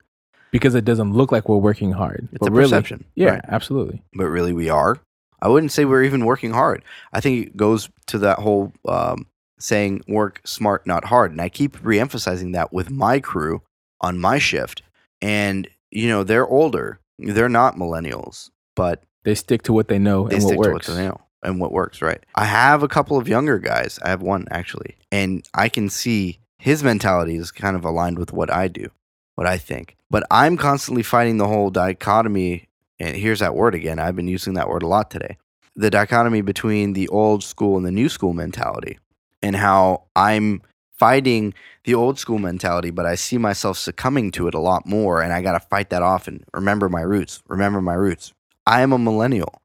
[0.51, 2.27] Because it doesn't look like we're working hard.
[2.31, 3.05] It's but a really, perception.
[3.15, 3.41] Yeah, right?
[3.47, 4.01] absolutely.
[4.13, 4.99] But really, we are.
[5.41, 6.83] I wouldn't say we're even working hard.
[7.13, 9.27] I think it goes to that whole um,
[9.59, 11.31] saying work smart, not hard.
[11.31, 13.61] And I keep reemphasizing that with my crew
[14.01, 14.81] on my shift.
[15.21, 16.99] And, you know, they're older.
[17.19, 20.71] They're not millennials, but They stick to what they know they and what stick to
[20.71, 22.23] what they know and what works, right?
[22.35, 23.99] I have a couple of younger guys.
[24.03, 24.95] I have one actually.
[25.11, 28.89] And I can see his mentality is kind of aligned with what I do,
[29.35, 29.95] what I think.
[30.09, 32.67] But I'm constantly fighting the whole dichotomy.
[32.99, 33.99] And here's that word again.
[33.99, 35.37] I've been using that word a lot today.
[35.75, 38.97] The dichotomy between the old school and the new school mentality,
[39.43, 40.63] and how I'm
[40.97, 41.53] fighting
[41.83, 45.21] the old school mentality, but I see myself succumbing to it a lot more.
[45.21, 47.43] And I got to fight that off and remember my roots.
[47.47, 48.33] Remember my roots.
[48.67, 49.61] I am a millennial.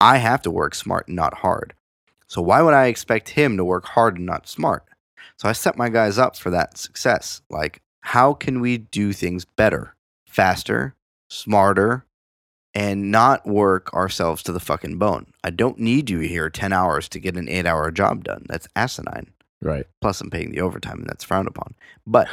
[0.00, 1.74] I have to work smart and not hard.
[2.28, 4.84] So why would I expect him to work hard and not smart?
[5.36, 7.42] So I set my guys up for that success.
[7.50, 10.94] Like, how can we do things better, faster,
[11.28, 12.04] smarter,
[12.74, 15.32] and not work ourselves to the fucking bone?
[15.42, 18.46] I don't need you here 10 hours to get an eight hour job done.
[18.48, 19.32] That's asinine.
[19.60, 19.86] Right.
[20.00, 21.74] Plus, I'm paying the overtime, and that's frowned upon.
[22.06, 22.28] But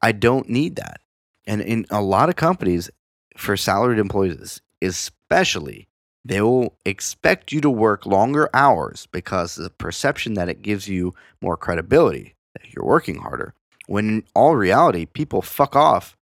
[0.00, 1.00] I don't need that.
[1.48, 2.90] And in a lot of companies,
[3.36, 5.88] for salaried employees, especially,
[6.24, 11.14] they will expect you to work longer hours because the perception that it gives you
[11.40, 13.54] more credibility that you're working harder.
[13.86, 16.16] When in all reality, people fuck off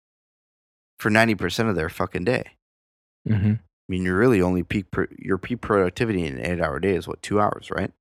[1.00, 2.44] for 90% of their fucking day.
[3.28, 3.54] hmm
[3.88, 6.96] I mean, you're really only peak pro- your peak productivity in an eight hour day
[6.96, 7.91] is what two hours, right?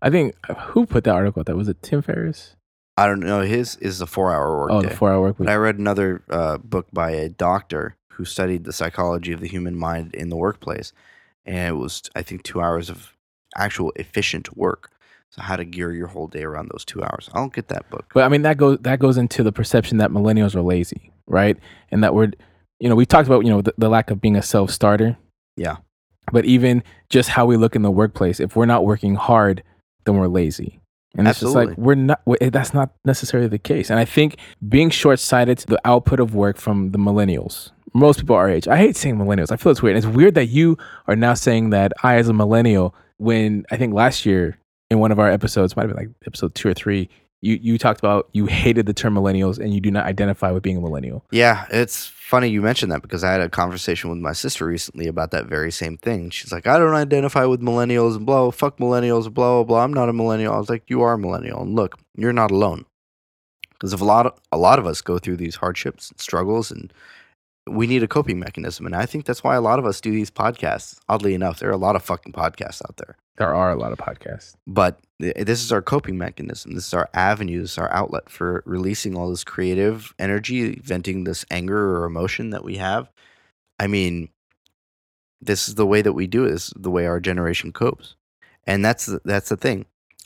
[0.00, 1.56] I think uh, who put that article out there?
[1.56, 2.54] Was it Tim Ferriss?
[2.96, 3.40] I don't know.
[3.40, 4.88] His is a four hour work Oh, day.
[4.90, 5.46] the four hour work week.
[5.48, 9.48] But I read another uh, book by a doctor who studied the psychology of the
[9.48, 10.92] human mind in the workplace,
[11.44, 13.14] and it was I think two hours of
[13.56, 14.90] actual efficient work.
[15.30, 17.28] So how to gear your whole day around those two hours.
[17.34, 18.10] I don't get that book.
[18.14, 21.58] But I mean that goes that goes into the perception that millennials are lazy, right?
[21.90, 22.32] And that we're
[22.78, 25.16] you know, we talked about, you know, the, the lack of being a self starter.
[25.56, 25.76] Yeah.
[26.32, 29.62] But even just how we look in the workplace, if we're not working hard,
[30.04, 30.80] then we're lazy.
[31.16, 33.90] And it's just like we're not w- eh, that's not necessarily the case.
[33.90, 34.36] And I think
[34.68, 37.70] being short sighted the output of work from the millennials.
[37.94, 38.68] Most people our age.
[38.68, 39.50] I hate saying millennials.
[39.50, 39.96] I feel it's weird.
[39.96, 40.76] And it's weird that you
[41.08, 44.58] are now saying that I as a millennial when I think last year
[44.90, 47.08] in one of our episodes, might have been like episode two or three,
[47.40, 50.62] you, you talked about you hated the term millennials and you do not identify with
[50.62, 51.24] being a millennial.
[51.30, 55.06] Yeah, it's funny you mentioned that because I had a conversation with my sister recently
[55.06, 56.30] about that very same thing.
[56.30, 59.84] She's like, I don't identify with millennials and blah, fuck millennials, blah, blah, blah.
[59.84, 60.52] I'm not a millennial.
[60.52, 61.62] I was like, you are a millennial.
[61.62, 62.84] And look, you're not alone.
[63.70, 66.92] Because a lot of, a lot of us go through these hardships and struggles and
[67.68, 68.86] we need a coping mechanism.
[68.86, 70.98] And I think that's why a lot of us do these podcasts.
[71.08, 73.16] Oddly enough, there are a lot of fucking podcasts out there.
[73.38, 74.54] There are a lot of podcasts.
[74.66, 76.74] But this is our coping mechanism.
[76.74, 77.62] This is our avenue.
[77.62, 82.50] This is our outlet for releasing all this creative energy, venting this anger or emotion
[82.50, 83.10] that we have.
[83.78, 84.30] I mean,
[85.40, 86.50] this is the way that we do it.
[86.50, 88.16] This is the way our generation copes,
[88.66, 89.84] and that's the, that's the thing.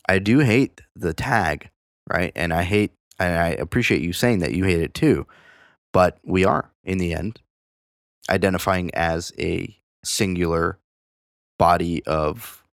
[0.08, 1.70] I do hate the tag,
[2.08, 2.32] right?
[2.36, 5.26] And I hate, and I appreciate you saying that you hate it too.
[5.92, 7.40] But we are, in the end,
[8.28, 10.78] identifying as a singular
[11.58, 12.64] body of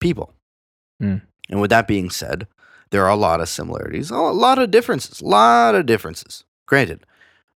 [0.00, 0.34] people.
[1.02, 1.22] Mm.
[1.48, 2.46] And with that being said,
[2.90, 6.44] there are a lot of similarities, a lot of differences, a lot of differences.
[6.66, 7.04] Granted.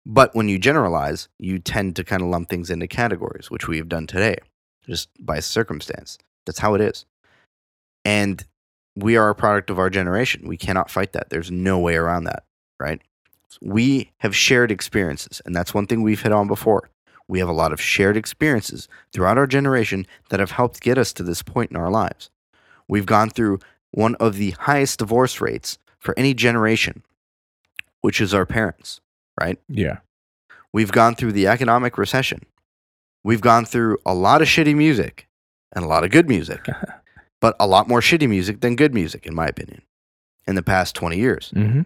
[0.05, 3.77] But when you generalize, you tend to kind of lump things into categories, which we
[3.77, 4.37] have done today,
[4.85, 6.19] just by circumstance.
[6.45, 7.05] That's how it is.
[8.05, 8.45] And
[8.97, 10.49] we are a product of our generation.
[10.49, 11.31] We cannot fight that.
[11.31, 12.45] There's no way around that,
[12.81, 13.01] right?
[13.61, 16.91] We have shared experiences, and that's one thing we've hit on before.
[17.29, 21.13] We have a lot of shared experiences throughout our generation that have helped get us
[21.15, 22.31] to this point in our lives.
[22.89, 23.61] We've gone through
[23.91, 27.03] one of the highest divorce rates for any generation,
[28.01, 29.01] which is our parents,
[29.41, 29.59] right?
[29.69, 29.99] Yeah.
[30.73, 32.45] We've gone through the economic recession.
[33.25, 35.29] We've gone through a lot of shitty music
[35.75, 36.67] and a lot of good music,
[37.41, 39.83] but a lot more shitty music than good music, in my opinion,
[40.47, 41.51] in the past 20 years.
[41.55, 41.83] hmm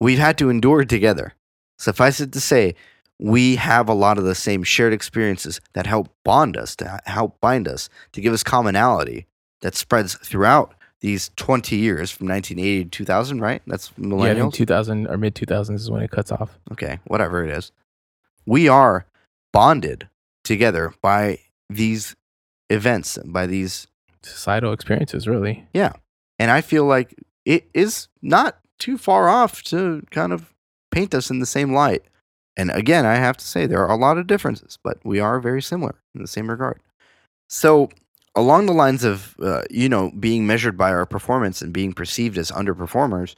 [0.00, 1.34] We've had to endure together.
[1.78, 2.74] Suffice it to say,
[3.18, 7.40] we have a lot of the same shared experiences that help bond us, to help
[7.40, 9.26] bind us, to give us commonality
[9.60, 13.62] that spreads throughout these 20 years from 1980 to 2000, right?
[13.66, 14.52] That's Yeah, I millennials.
[14.52, 16.58] 2000 or mid 2000s is when it cuts off.
[16.72, 17.72] okay, whatever it is.
[18.46, 19.06] We are
[19.52, 20.08] bonded
[20.44, 22.14] together by these
[22.70, 23.86] events, by these
[24.22, 25.66] Societal experiences, really.
[25.72, 25.92] Yeah.
[26.38, 30.54] And I feel like it is not too far off to kind of
[30.90, 32.02] paint us in the same light.
[32.56, 35.38] And again, I have to say there are a lot of differences, but we are
[35.38, 36.80] very similar in the same regard.
[37.48, 37.88] So,
[38.34, 42.36] along the lines of, uh, you know, being measured by our performance and being perceived
[42.36, 43.36] as underperformers,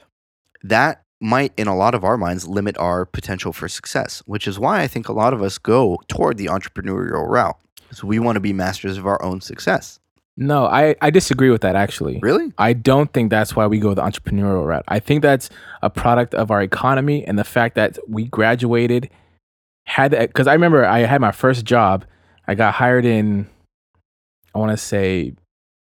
[0.63, 4.59] that might, in a lot of our minds, limit our potential for success, which is
[4.59, 7.57] why I think a lot of us go toward the entrepreneurial route.
[7.91, 9.99] So, we want to be masters of our own success.
[10.41, 12.17] No, I, I disagree with that actually.
[12.19, 12.51] Really?
[12.57, 14.83] I don't think that's why we go the entrepreneurial route.
[14.87, 15.51] I think that's
[15.83, 19.11] a product of our economy and the fact that we graduated,
[19.85, 22.05] had because I remember I had my first job.
[22.47, 23.47] I got hired in,
[24.55, 25.33] I want to say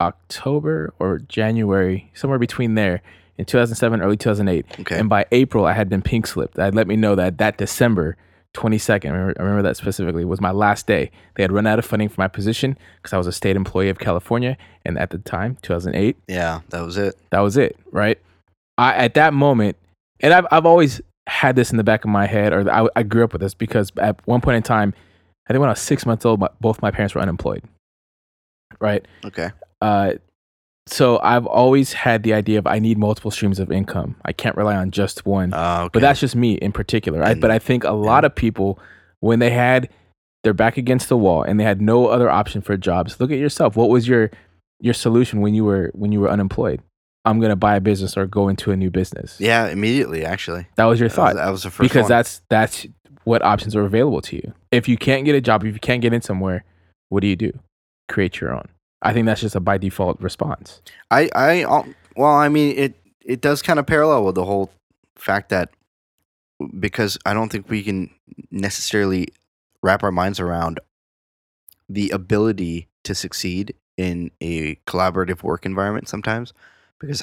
[0.00, 3.02] October or January, somewhere between there
[3.36, 4.80] in 2007, early 2008.
[4.80, 4.98] Okay.
[4.98, 6.54] And by April, I had been pink slipped.
[6.54, 8.16] That let me know that that December
[8.54, 11.10] 22nd, I remember, I remember that specifically, was my last day.
[11.36, 13.88] They had run out of funding for my position because I was a state employee
[13.88, 14.56] of California.
[14.84, 17.14] And at the time, 2008, Yeah, that was it.
[17.30, 18.18] that was it, right?
[18.78, 19.76] I at that moment,
[20.20, 23.02] and I've I've always had this in the back of my head, or I, I
[23.02, 24.94] grew up with this because at one point in time,
[25.46, 27.62] I think when I was six months old, my, both my parents were unemployed,
[28.80, 29.06] right?
[29.24, 29.50] Okay.
[29.82, 30.12] Uh,
[30.88, 34.16] so I've always had the idea of I need multiple streams of income.
[34.24, 35.52] I can't rely on just one.
[35.52, 35.90] Uh, okay.
[35.92, 37.22] But that's just me in particular.
[37.22, 38.78] I, but I think a lot of people,
[39.20, 39.88] when they had
[40.44, 43.38] their back against the wall and they had no other option for jobs, look at
[43.38, 43.76] yourself.
[43.76, 44.30] What was your
[44.80, 46.80] your solution when you were when you were unemployed?
[47.24, 49.36] I'm gonna buy a business or go into a new business.
[49.40, 50.66] yeah, immediately actually.
[50.76, 52.08] That was your That was, thought that was the first because one.
[52.10, 52.86] that's that's
[53.24, 54.54] what options are available to you.
[54.70, 56.64] If you can't get a job, if you can't get in somewhere,
[57.10, 57.58] what do you do?
[58.08, 58.68] Create your own.
[59.02, 60.82] I think that's just a by default response.
[61.10, 61.64] I I
[62.16, 64.70] well, I mean it it does kind of parallel with the whole
[65.16, 65.70] fact that
[66.78, 68.10] because I don't think we can
[68.50, 69.28] necessarily
[69.82, 70.80] wrap our minds around
[71.88, 76.52] the ability to succeed in a collaborative work environment sometimes
[77.00, 77.22] because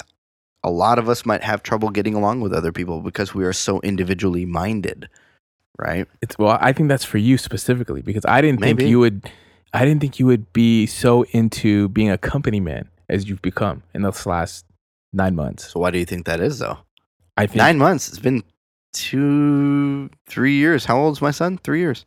[0.64, 3.52] a lot of us might have trouble getting along with other people because we are
[3.52, 5.08] so individually minded,
[5.78, 6.06] right?
[6.20, 8.82] It's well, I think that's for you specifically because I didn't Maybe.
[8.82, 9.30] think you would.
[9.76, 13.82] I didn't think you would be so into being a company man as you've become
[13.92, 14.64] in this last
[15.12, 15.70] nine months.
[15.70, 16.78] So why do you think that is though?
[17.36, 18.08] I think Nine months.
[18.08, 18.42] It's been
[18.94, 20.86] two, three years.
[20.86, 21.58] How old's my son?
[21.58, 22.06] Three years.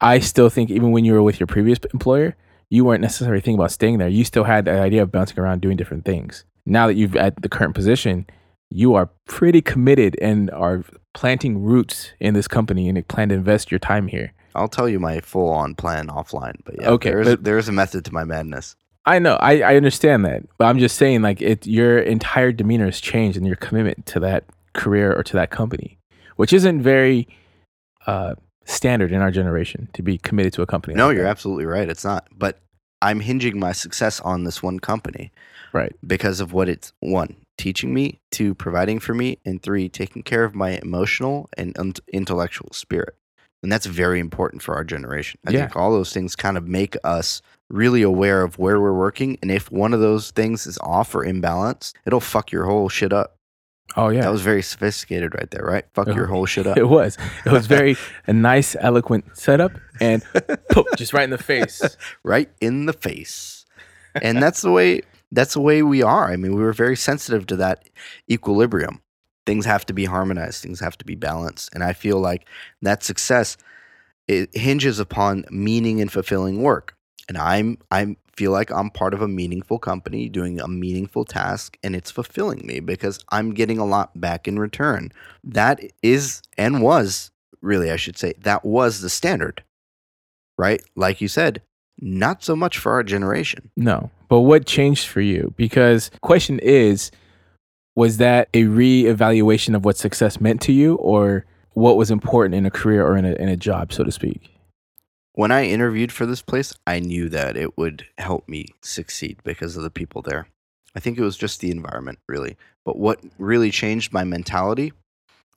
[0.00, 2.36] I still think even when you were with your previous employer,
[2.70, 4.08] you weren't necessarily thinking about staying there.
[4.08, 6.46] You still had the idea of bouncing around doing different things.
[6.64, 8.26] Now that you've at the current position,
[8.70, 13.70] you are pretty committed and are planting roots in this company and plan to invest
[13.70, 14.32] your time here.
[14.54, 17.72] I'll tell you my full on plan offline, but yeah, Okay, there's, but- there's a
[17.72, 18.76] method to my madness.
[19.06, 22.84] I know, I, I understand that, but I'm just saying, like, it your entire demeanor
[22.84, 25.98] has changed and your commitment to that career or to that company,
[26.36, 27.26] which isn't very
[28.06, 28.34] uh,
[28.66, 30.94] standard in our generation to be committed to a company.
[30.94, 31.30] No, like you're that.
[31.30, 31.88] absolutely right.
[31.88, 32.28] It's not.
[32.36, 32.58] But
[33.00, 35.32] I'm hinging my success on this one company
[35.72, 35.96] right.
[36.06, 40.44] because of what it's one, teaching me, two, providing for me, and three, taking care
[40.44, 43.16] of my emotional and un- intellectual spirit.
[43.62, 45.38] And that's very important for our generation.
[45.46, 45.60] I Yeah.
[45.60, 49.38] think all those things kind of make us really aware of where we're working.
[49.42, 53.12] And if one of those things is off or imbalanced, it'll fuck your whole shit
[53.12, 53.36] up.
[53.96, 55.84] Oh yeah, That was very sophisticated right there, right?
[55.94, 56.16] Fuck uh-huh.
[56.16, 56.76] your whole shit up.
[56.78, 57.18] it was.
[57.44, 57.96] It was very
[58.26, 60.22] a nice, eloquent setup, and
[60.70, 61.82] poof, just right in the face.
[62.24, 63.66] right in the face.
[64.22, 66.30] And that's the way that's the way we are.
[66.30, 67.88] I mean, we were very sensitive to that
[68.30, 69.00] equilibrium.
[69.50, 71.70] Things have to be harmonized, things have to be balanced.
[71.74, 72.46] And I feel like
[72.82, 73.56] that success
[74.28, 76.94] it hinges upon meaning and fulfilling work.
[77.28, 81.76] And I'm I'm feel like I'm part of a meaningful company doing a meaningful task
[81.82, 85.10] and it's fulfilling me because I'm getting a lot back in return.
[85.42, 89.64] That is and was really I should say that was the standard.
[90.56, 90.80] Right?
[90.94, 91.60] Like you said,
[92.00, 93.72] not so much for our generation.
[93.76, 95.52] No, but what changed for you?
[95.56, 97.10] Because question is,
[97.94, 102.66] was that a reevaluation of what success meant to you, or what was important in
[102.66, 104.50] a career or in a in a job, so to speak?
[105.32, 109.76] When I interviewed for this place, I knew that it would help me succeed because
[109.76, 110.48] of the people there.
[110.94, 112.56] I think it was just the environment, really.
[112.84, 114.92] But what really changed my mentality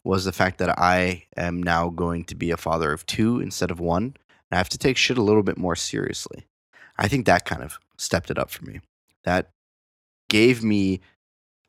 [0.04, 3.72] was the fact that I am now going to be a father of two instead
[3.72, 4.16] of one.
[4.52, 6.46] I have to take shit a little bit more seriously.
[6.98, 8.82] I think that kind of stepped it up for me.
[9.24, 9.50] That
[10.30, 11.02] gave me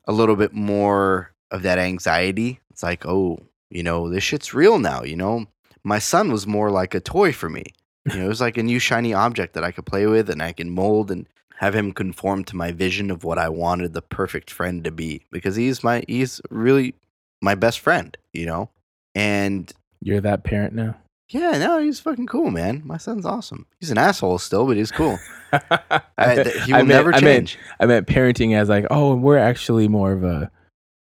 [0.07, 2.59] a little bit more of that anxiety.
[2.71, 3.39] It's like, oh,
[3.69, 5.03] you know, this shit's real now.
[5.03, 5.47] You know,
[5.83, 7.65] my son was more like a toy for me.
[8.13, 10.39] You know, it was like a new shiny object that I could play with and
[10.39, 11.27] I can mold and
[11.57, 15.25] have him conform to my vision of what I wanted the perfect friend to be
[15.31, 16.93] because he's my he's really
[17.41, 18.69] my best friend, you know?
[19.15, 20.97] And You're that parent now.
[21.29, 22.81] Yeah, no, he's fucking cool, man.
[22.85, 23.65] My son's awesome.
[23.79, 25.17] He's an asshole still, but he's cool.
[25.51, 27.59] I, th- he will I meant- never I meant- change.
[27.79, 30.51] I meant parenting as like, oh, we're actually more of a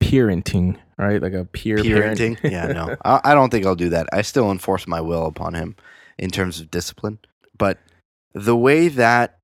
[0.01, 1.22] parenting, right?
[1.22, 2.38] Like a peer Parenting?
[2.39, 2.39] parent.
[2.43, 2.95] yeah, no.
[3.03, 4.07] I, I don't think I'll do that.
[4.13, 5.76] I still enforce my will upon him
[6.18, 7.20] in terms of discipline.
[7.57, 7.80] But
[8.34, 9.39] the way that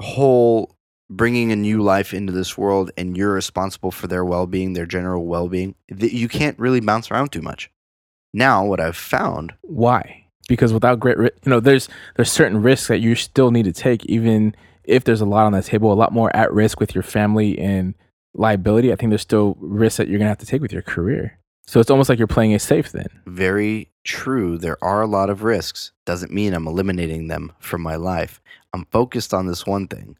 [0.00, 0.74] whole
[1.10, 5.26] bringing a new life into this world and you're responsible for their well-being, their general
[5.26, 7.70] well-being, you can't really bounce around too much.
[8.32, 10.24] Now, what I've found, Why?
[10.48, 14.04] Because without great, you know, there's there's certain risks that you still need to take,
[14.06, 14.54] even
[14.84, 17.58] if there's a lot on the table, a lot more at risk with your family
[17.58, 17.94] and
[18.34, 18.92] liability.
[18.92, 21.38] I think there's still risks that you're gonna have to take with your career.
[21.66, 23.08] So it's almost like you're playing it safe then.
[23.26, 25.92] very true, there are a lot of risks.
[26.06, 28.40] Doesn't mean I'm eliminating them from my life.
[28.72, 30.16] I'm focused on this one thing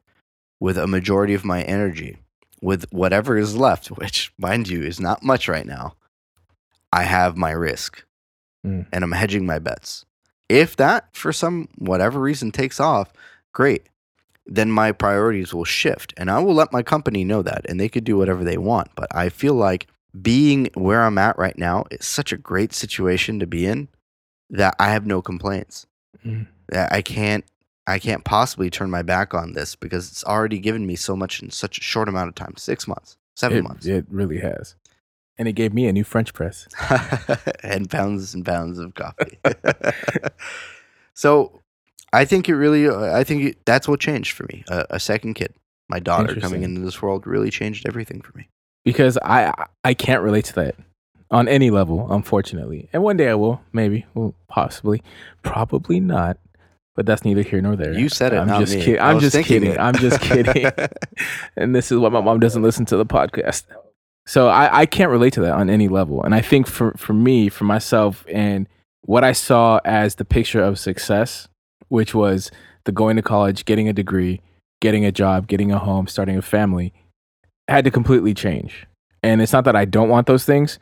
[0.60, 2.18] with a majority of my energy,
[2.60, 5.94] with whatever is left, which, mind you, is not much right now.
[6.98, 8.04] I have my risk
[8.66, 8.86] Mm.
[8.92, 10.04] and I'm hedging my bets.
[10.48, 13.12] If that, for some whatever reason, takes off,
[13.52, 13.82] great.
[14.46, 17.88] Then my priorities will shift and I will let my company know that and they
[17.88, 18.88] could do whatever they want.
[18.96, 19.86] But I feel like
[20.20, 23.88] being where I'm at right now is such a great situation to be in
[24.50, 25.86] that I have no complaints.
[26.26, 26.46] Mm.
[26.70, 27.44] That I can't
[27.86, 31.40] I can't possibly turn my back on this because it's already given me so much
[31.42, 32.54] in such a short amount of time.
[32.56, 33.16] Six months.
[33.36, 33.86] Seven It, months.
[33.86, 34.74] it really has.
[35.38, 36.66] And it gave me a new French press.
[37.62, 39.38] and pounds and pounds of coffee.
[41.14, 41.60] so
[42.12, 44.64] I think it really, I think it, that's what changed for me.
[44.68, 45.54] A, a second kid,
[45.88, 48.48] my daughter coming into this world really changed everything for me.
[48.84, 49.52] because I
[49.84, 50.74] I can't relate to that
[51.30, 52.88] on any level, unfortunately.
[52.92, 55.02] And one day I will, maybe, well, possibly,
[55.42, 56.38] probably not.
[56.96, 57.92] But that's neither here nor there.
[57.92, 58.82] You said it, I'm not just me.
[58.82, 59.00] kidding.
[59.00, 59.78] I I'm just kidding.
[59.78, 60.66] I'm just kidding.
[61.56, 63.66] and this is why my mom doesn't listen to the podcast.
[64.28, 66.22] So I, I can't relate to that on any level.
[66.22, 68.68] And I think for for me, for myself, and
[69.00, 71.48] what I saw as the picture of success,
[71.88, 72.50] which was
[72.84, 74.42] the going to college, getting a degree,
[74.82, 76.92] getting a job, getting a home, starting a family,
[77.68, 78.86] had to completely change.
[79.22, 80.78] And it's not that I don't want those things.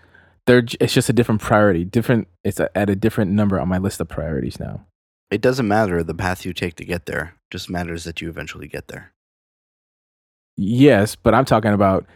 [0.46, 1.84] They're, it's just a different priority.
[1.84, 2.26] Different.
[2.42, 4.86] It's a, at a different number on my list of priorities now.
[5.30, 7.34] it doesn't matter the path you take to get there.
[7.52, 9.12] Just matters that you eventually get there.
[10.56, 12.06] Yes, but I'm talking about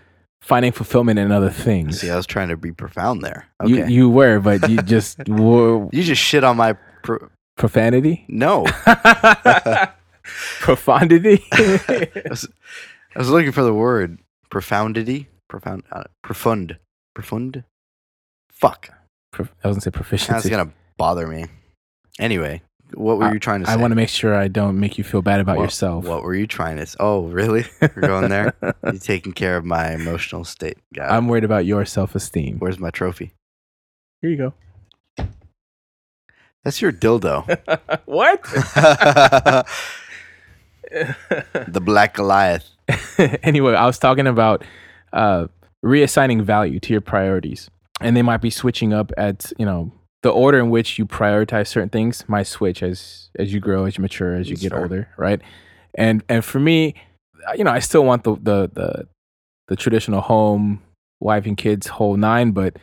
[0.42, 2.00] finding fulfillment in other things.
[2.00, 3.46] See, I was trying to be profound there.
[3.64, 3.92] You Okay.
[3.92, 6.74] you were, but you just were You just shit on my.
[7.02, 8.64] Pro- profanity, no.
[10.60, 11.44] profundity.
[11.52, 12.48] I, was,
[13.14, 14.18] I was looking for the word
[14.50, 15.28] profundity.
[15.48, 15.82] Profound.
[15.90, 16.76] Uh, profund.
[17.16, 17.64] Profund.
[18.50, 18.90] Fuck.
[19.32, 20.32] Pro- I was gonna proficiency.
[20.32, 21.46] That's gonna bother me.
[22.18, 22.62] Anyway,
[22.94, 23.72] what were you trying to say?
[23.72, 26.04] I want to make sure I don't make you feel bad about What- yourself.
[26.04, 26.82] What were you trying to?
[26.82, 27.64] s- Oh, really?
[27.80, 28.54] We're going there.
[28.84, 30.78] You're taking care of my emotional state.
[30.94, 31.10] Got.
[31.10, 32.58] I'm worried about your self-esteem.
[32.58, 33.32] Where's my trophy?
[34.22, 34.54] Here you go.
[36.64, 37.46] That's your dildo.
[38.04, 38.42] what?
[40.90, 42.68] the Black Goliath.
[43.42, 44.64] anyway, I was talking about
[45.12, 45.46] uh,
[45.84, 47.70] reassigning value to your priorities,
[48.00, 49.92] and they might be switching up at you know
[50.22, 53.96] the order in which you prioritize certain things might switch as as you grow, as
[53.96, 55.40] you mature, as you get older, right?
[55.94, 56.94] And and for me,
[57.56, 59.08] you know, I still want the the the,
[59.68, 60.82] the traditional home,
[61.20, 62.76] wife and kids, whole nine, but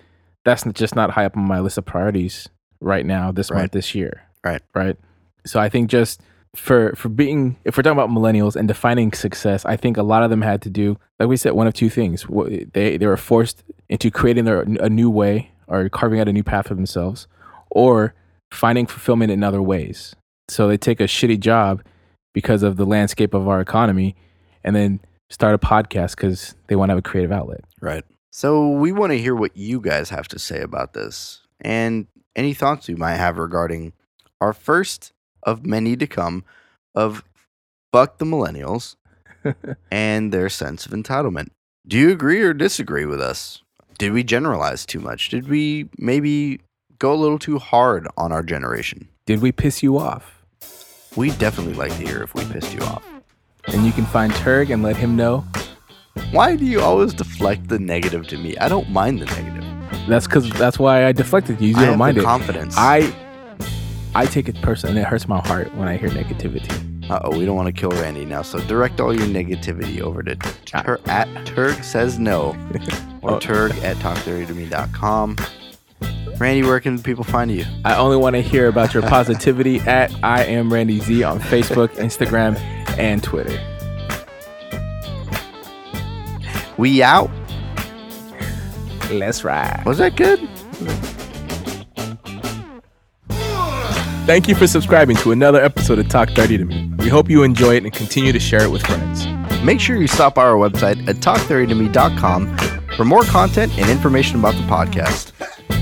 [0.46, 3.60] that's just not high up on my list of priorities right now, this Right.
[3.62, 4.62] month, this year, Right.
[4.74, 4.96] Right.
[5.46, 6.22] So I think just
[6.56, 10.24] for for being if we're talking about millennials and defining success, I think a lot
[10.24, 12.26] of them had to do, like we said, one of two things.
[12.74, 16.44] They they were forced into creating their a new way or carving out a new
[16.44, 17.28] path for themselves,
[17.70, 18.14] or
[18.52, 20.16] finding fulfillment in other ways.
[20.50, 21.84] So they take a shitty job
[22.34, 24.16] because of the landscape of our economy,
[24.64, 25.00] and then
[25.30, 27.62] start a podcast because they want to have a creative outlet.
[27.82, 28.04] Right.
[28.32, 32.54] So we want to hear what you guys have to say about this and any
[32.54, 33.94] thoughts you might have regarding
[34.40, 35.12] our first
[35.44, 36.46] of many to come
[36.94, 37.24] of
[37.92, 38.96] fuck the millennials
[39.92, 41.50] and their sense of entitlement.
[41.88, 43.64] Do you agree or disagree with us?
[43.98, 45.30] Did we generalize too much?
[45.30, 46.60] Did we maybe
[47.00, 49.08] go a little too hard on our generation?
[49.26, 50.44] Did we piss you off?
[51.16, 53.04] We definitely like to hear if we pissed you off.
[53.68, 55.44] And you can find Turg and let him know.
[56.32, 58.56] Why do you always deflect the negative to me?
[58.58, 59.64] I don't mind the negative.
[60.08, 61.70] That's because that's why I deflected you.
[61.70, 62.24] You I don't mind it.
[62.24, 62.76] confidence.
[62.78, 63.12] I
[64.14, 65.02] I take it personally.
[65.02, 66.97] It hurts my heart when I hear negativity.
[67.10, 68.42] Uh oh, we don't want to kill Randy now.
[68.42, 72.56] So direct all your negativity over to tur- at Turg says no
[73.22, 73.40] or Oh.
[73.40, 75.38] Turg at talk30tome.com.
[76.38, 77.66] Randy, where can people find you?
[77.86, 81.88] I only want to hear about your positivity at I am Randy Z on Facebook,
[81.96, 82.58] Instagram,
[82.98, 83.58] and Twitter.
[86.78, 87.32] We out.
[89.10, 89.82] Let's ride.
[89.86, 90.48] Was that good?
[94.28, 96.92] Thank you for subscribing to another episode of Talk 30 to Me.
[97.08, 99.26] We hope you enjoy it and continue to share it with friends.
[99.64, 102.58] Make sure you stop by our website at talk30tome.com
[102.98, 105.32] for more content and information about the podcast.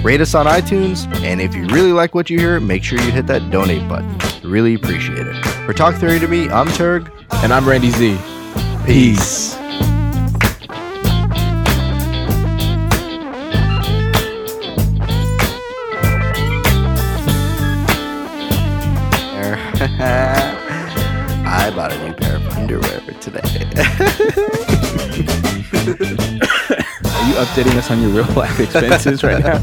[0.03, 3.09] Rate us on iTunes, and if you really like what you hear, make sure you
[3.09, 4.15] hit that donate button.
[4.47, 5.43] Really appreciate it.
[5.65, 7.11] For Talk 30 to Me, I'm Turg.
[7.37, 8.19] And I'm Randy Z.
[8.85, 9.55] Peace.
[19.87, 20.41] I
[21.75, 23.41] bought a new pair of underwear today.
[23.43, 23.67] Are
[27.27, 29.61] you updating us on your real life expenses right now?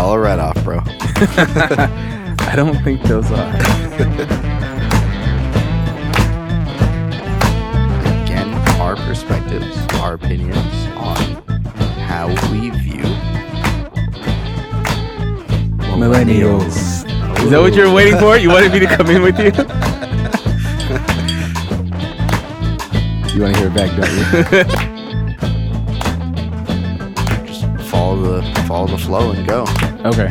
[0.00, 0.80] All a write off, bro.
[0.84, 3.54] I don't think those are.
[8.24, 10.56] Again, our perspectives, our opinions
[10.96, 11.16] on
[12.00, 13.04] how we view
[15.96, 17.06] Millennials.
[17.44, 18.36] Is that what you're waiting for?
[18.36, 19.52] You wanted me to come in with you?
[23.36, 24.22] You want to hear it back, don't you?
[27.46, 29.64] Just follow the follow the flow and go.
[30.06, 30.30] okay.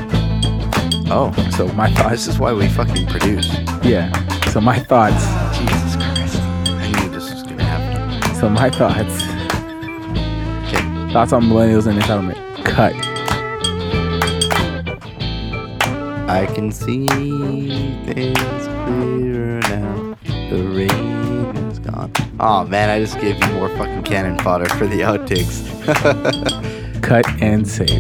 [1.12, 2.10] Oh, So my thoughts.
[2.10, 3.48] this is why we fucking produce.
[3.84, 4.12] Yeah.
[4.50, 5.24] So my thoughts.
[5.56, 6.38] Jesus Christ.
[6.42, 8.36] I knew this was gonna happen.
[8.38, 9.22] So my thoughts.
[10.68, 11.14] Okay.
[11.14, 12.40] Thoughts on millennials and entitlement.
[12.66, 12.96] Cut.
[16.28, 17.06] I can see
[18.08, 20.18] things clearer now.
[20.50, 21.25] The rain
[21.96, 22.12] gone.
[22.40, 25.64] Oh man, I just gave you more fucking cannon fodder for the outtakes.
[27.02, 27.92] Cut and save.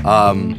[0.04, 0.56] um,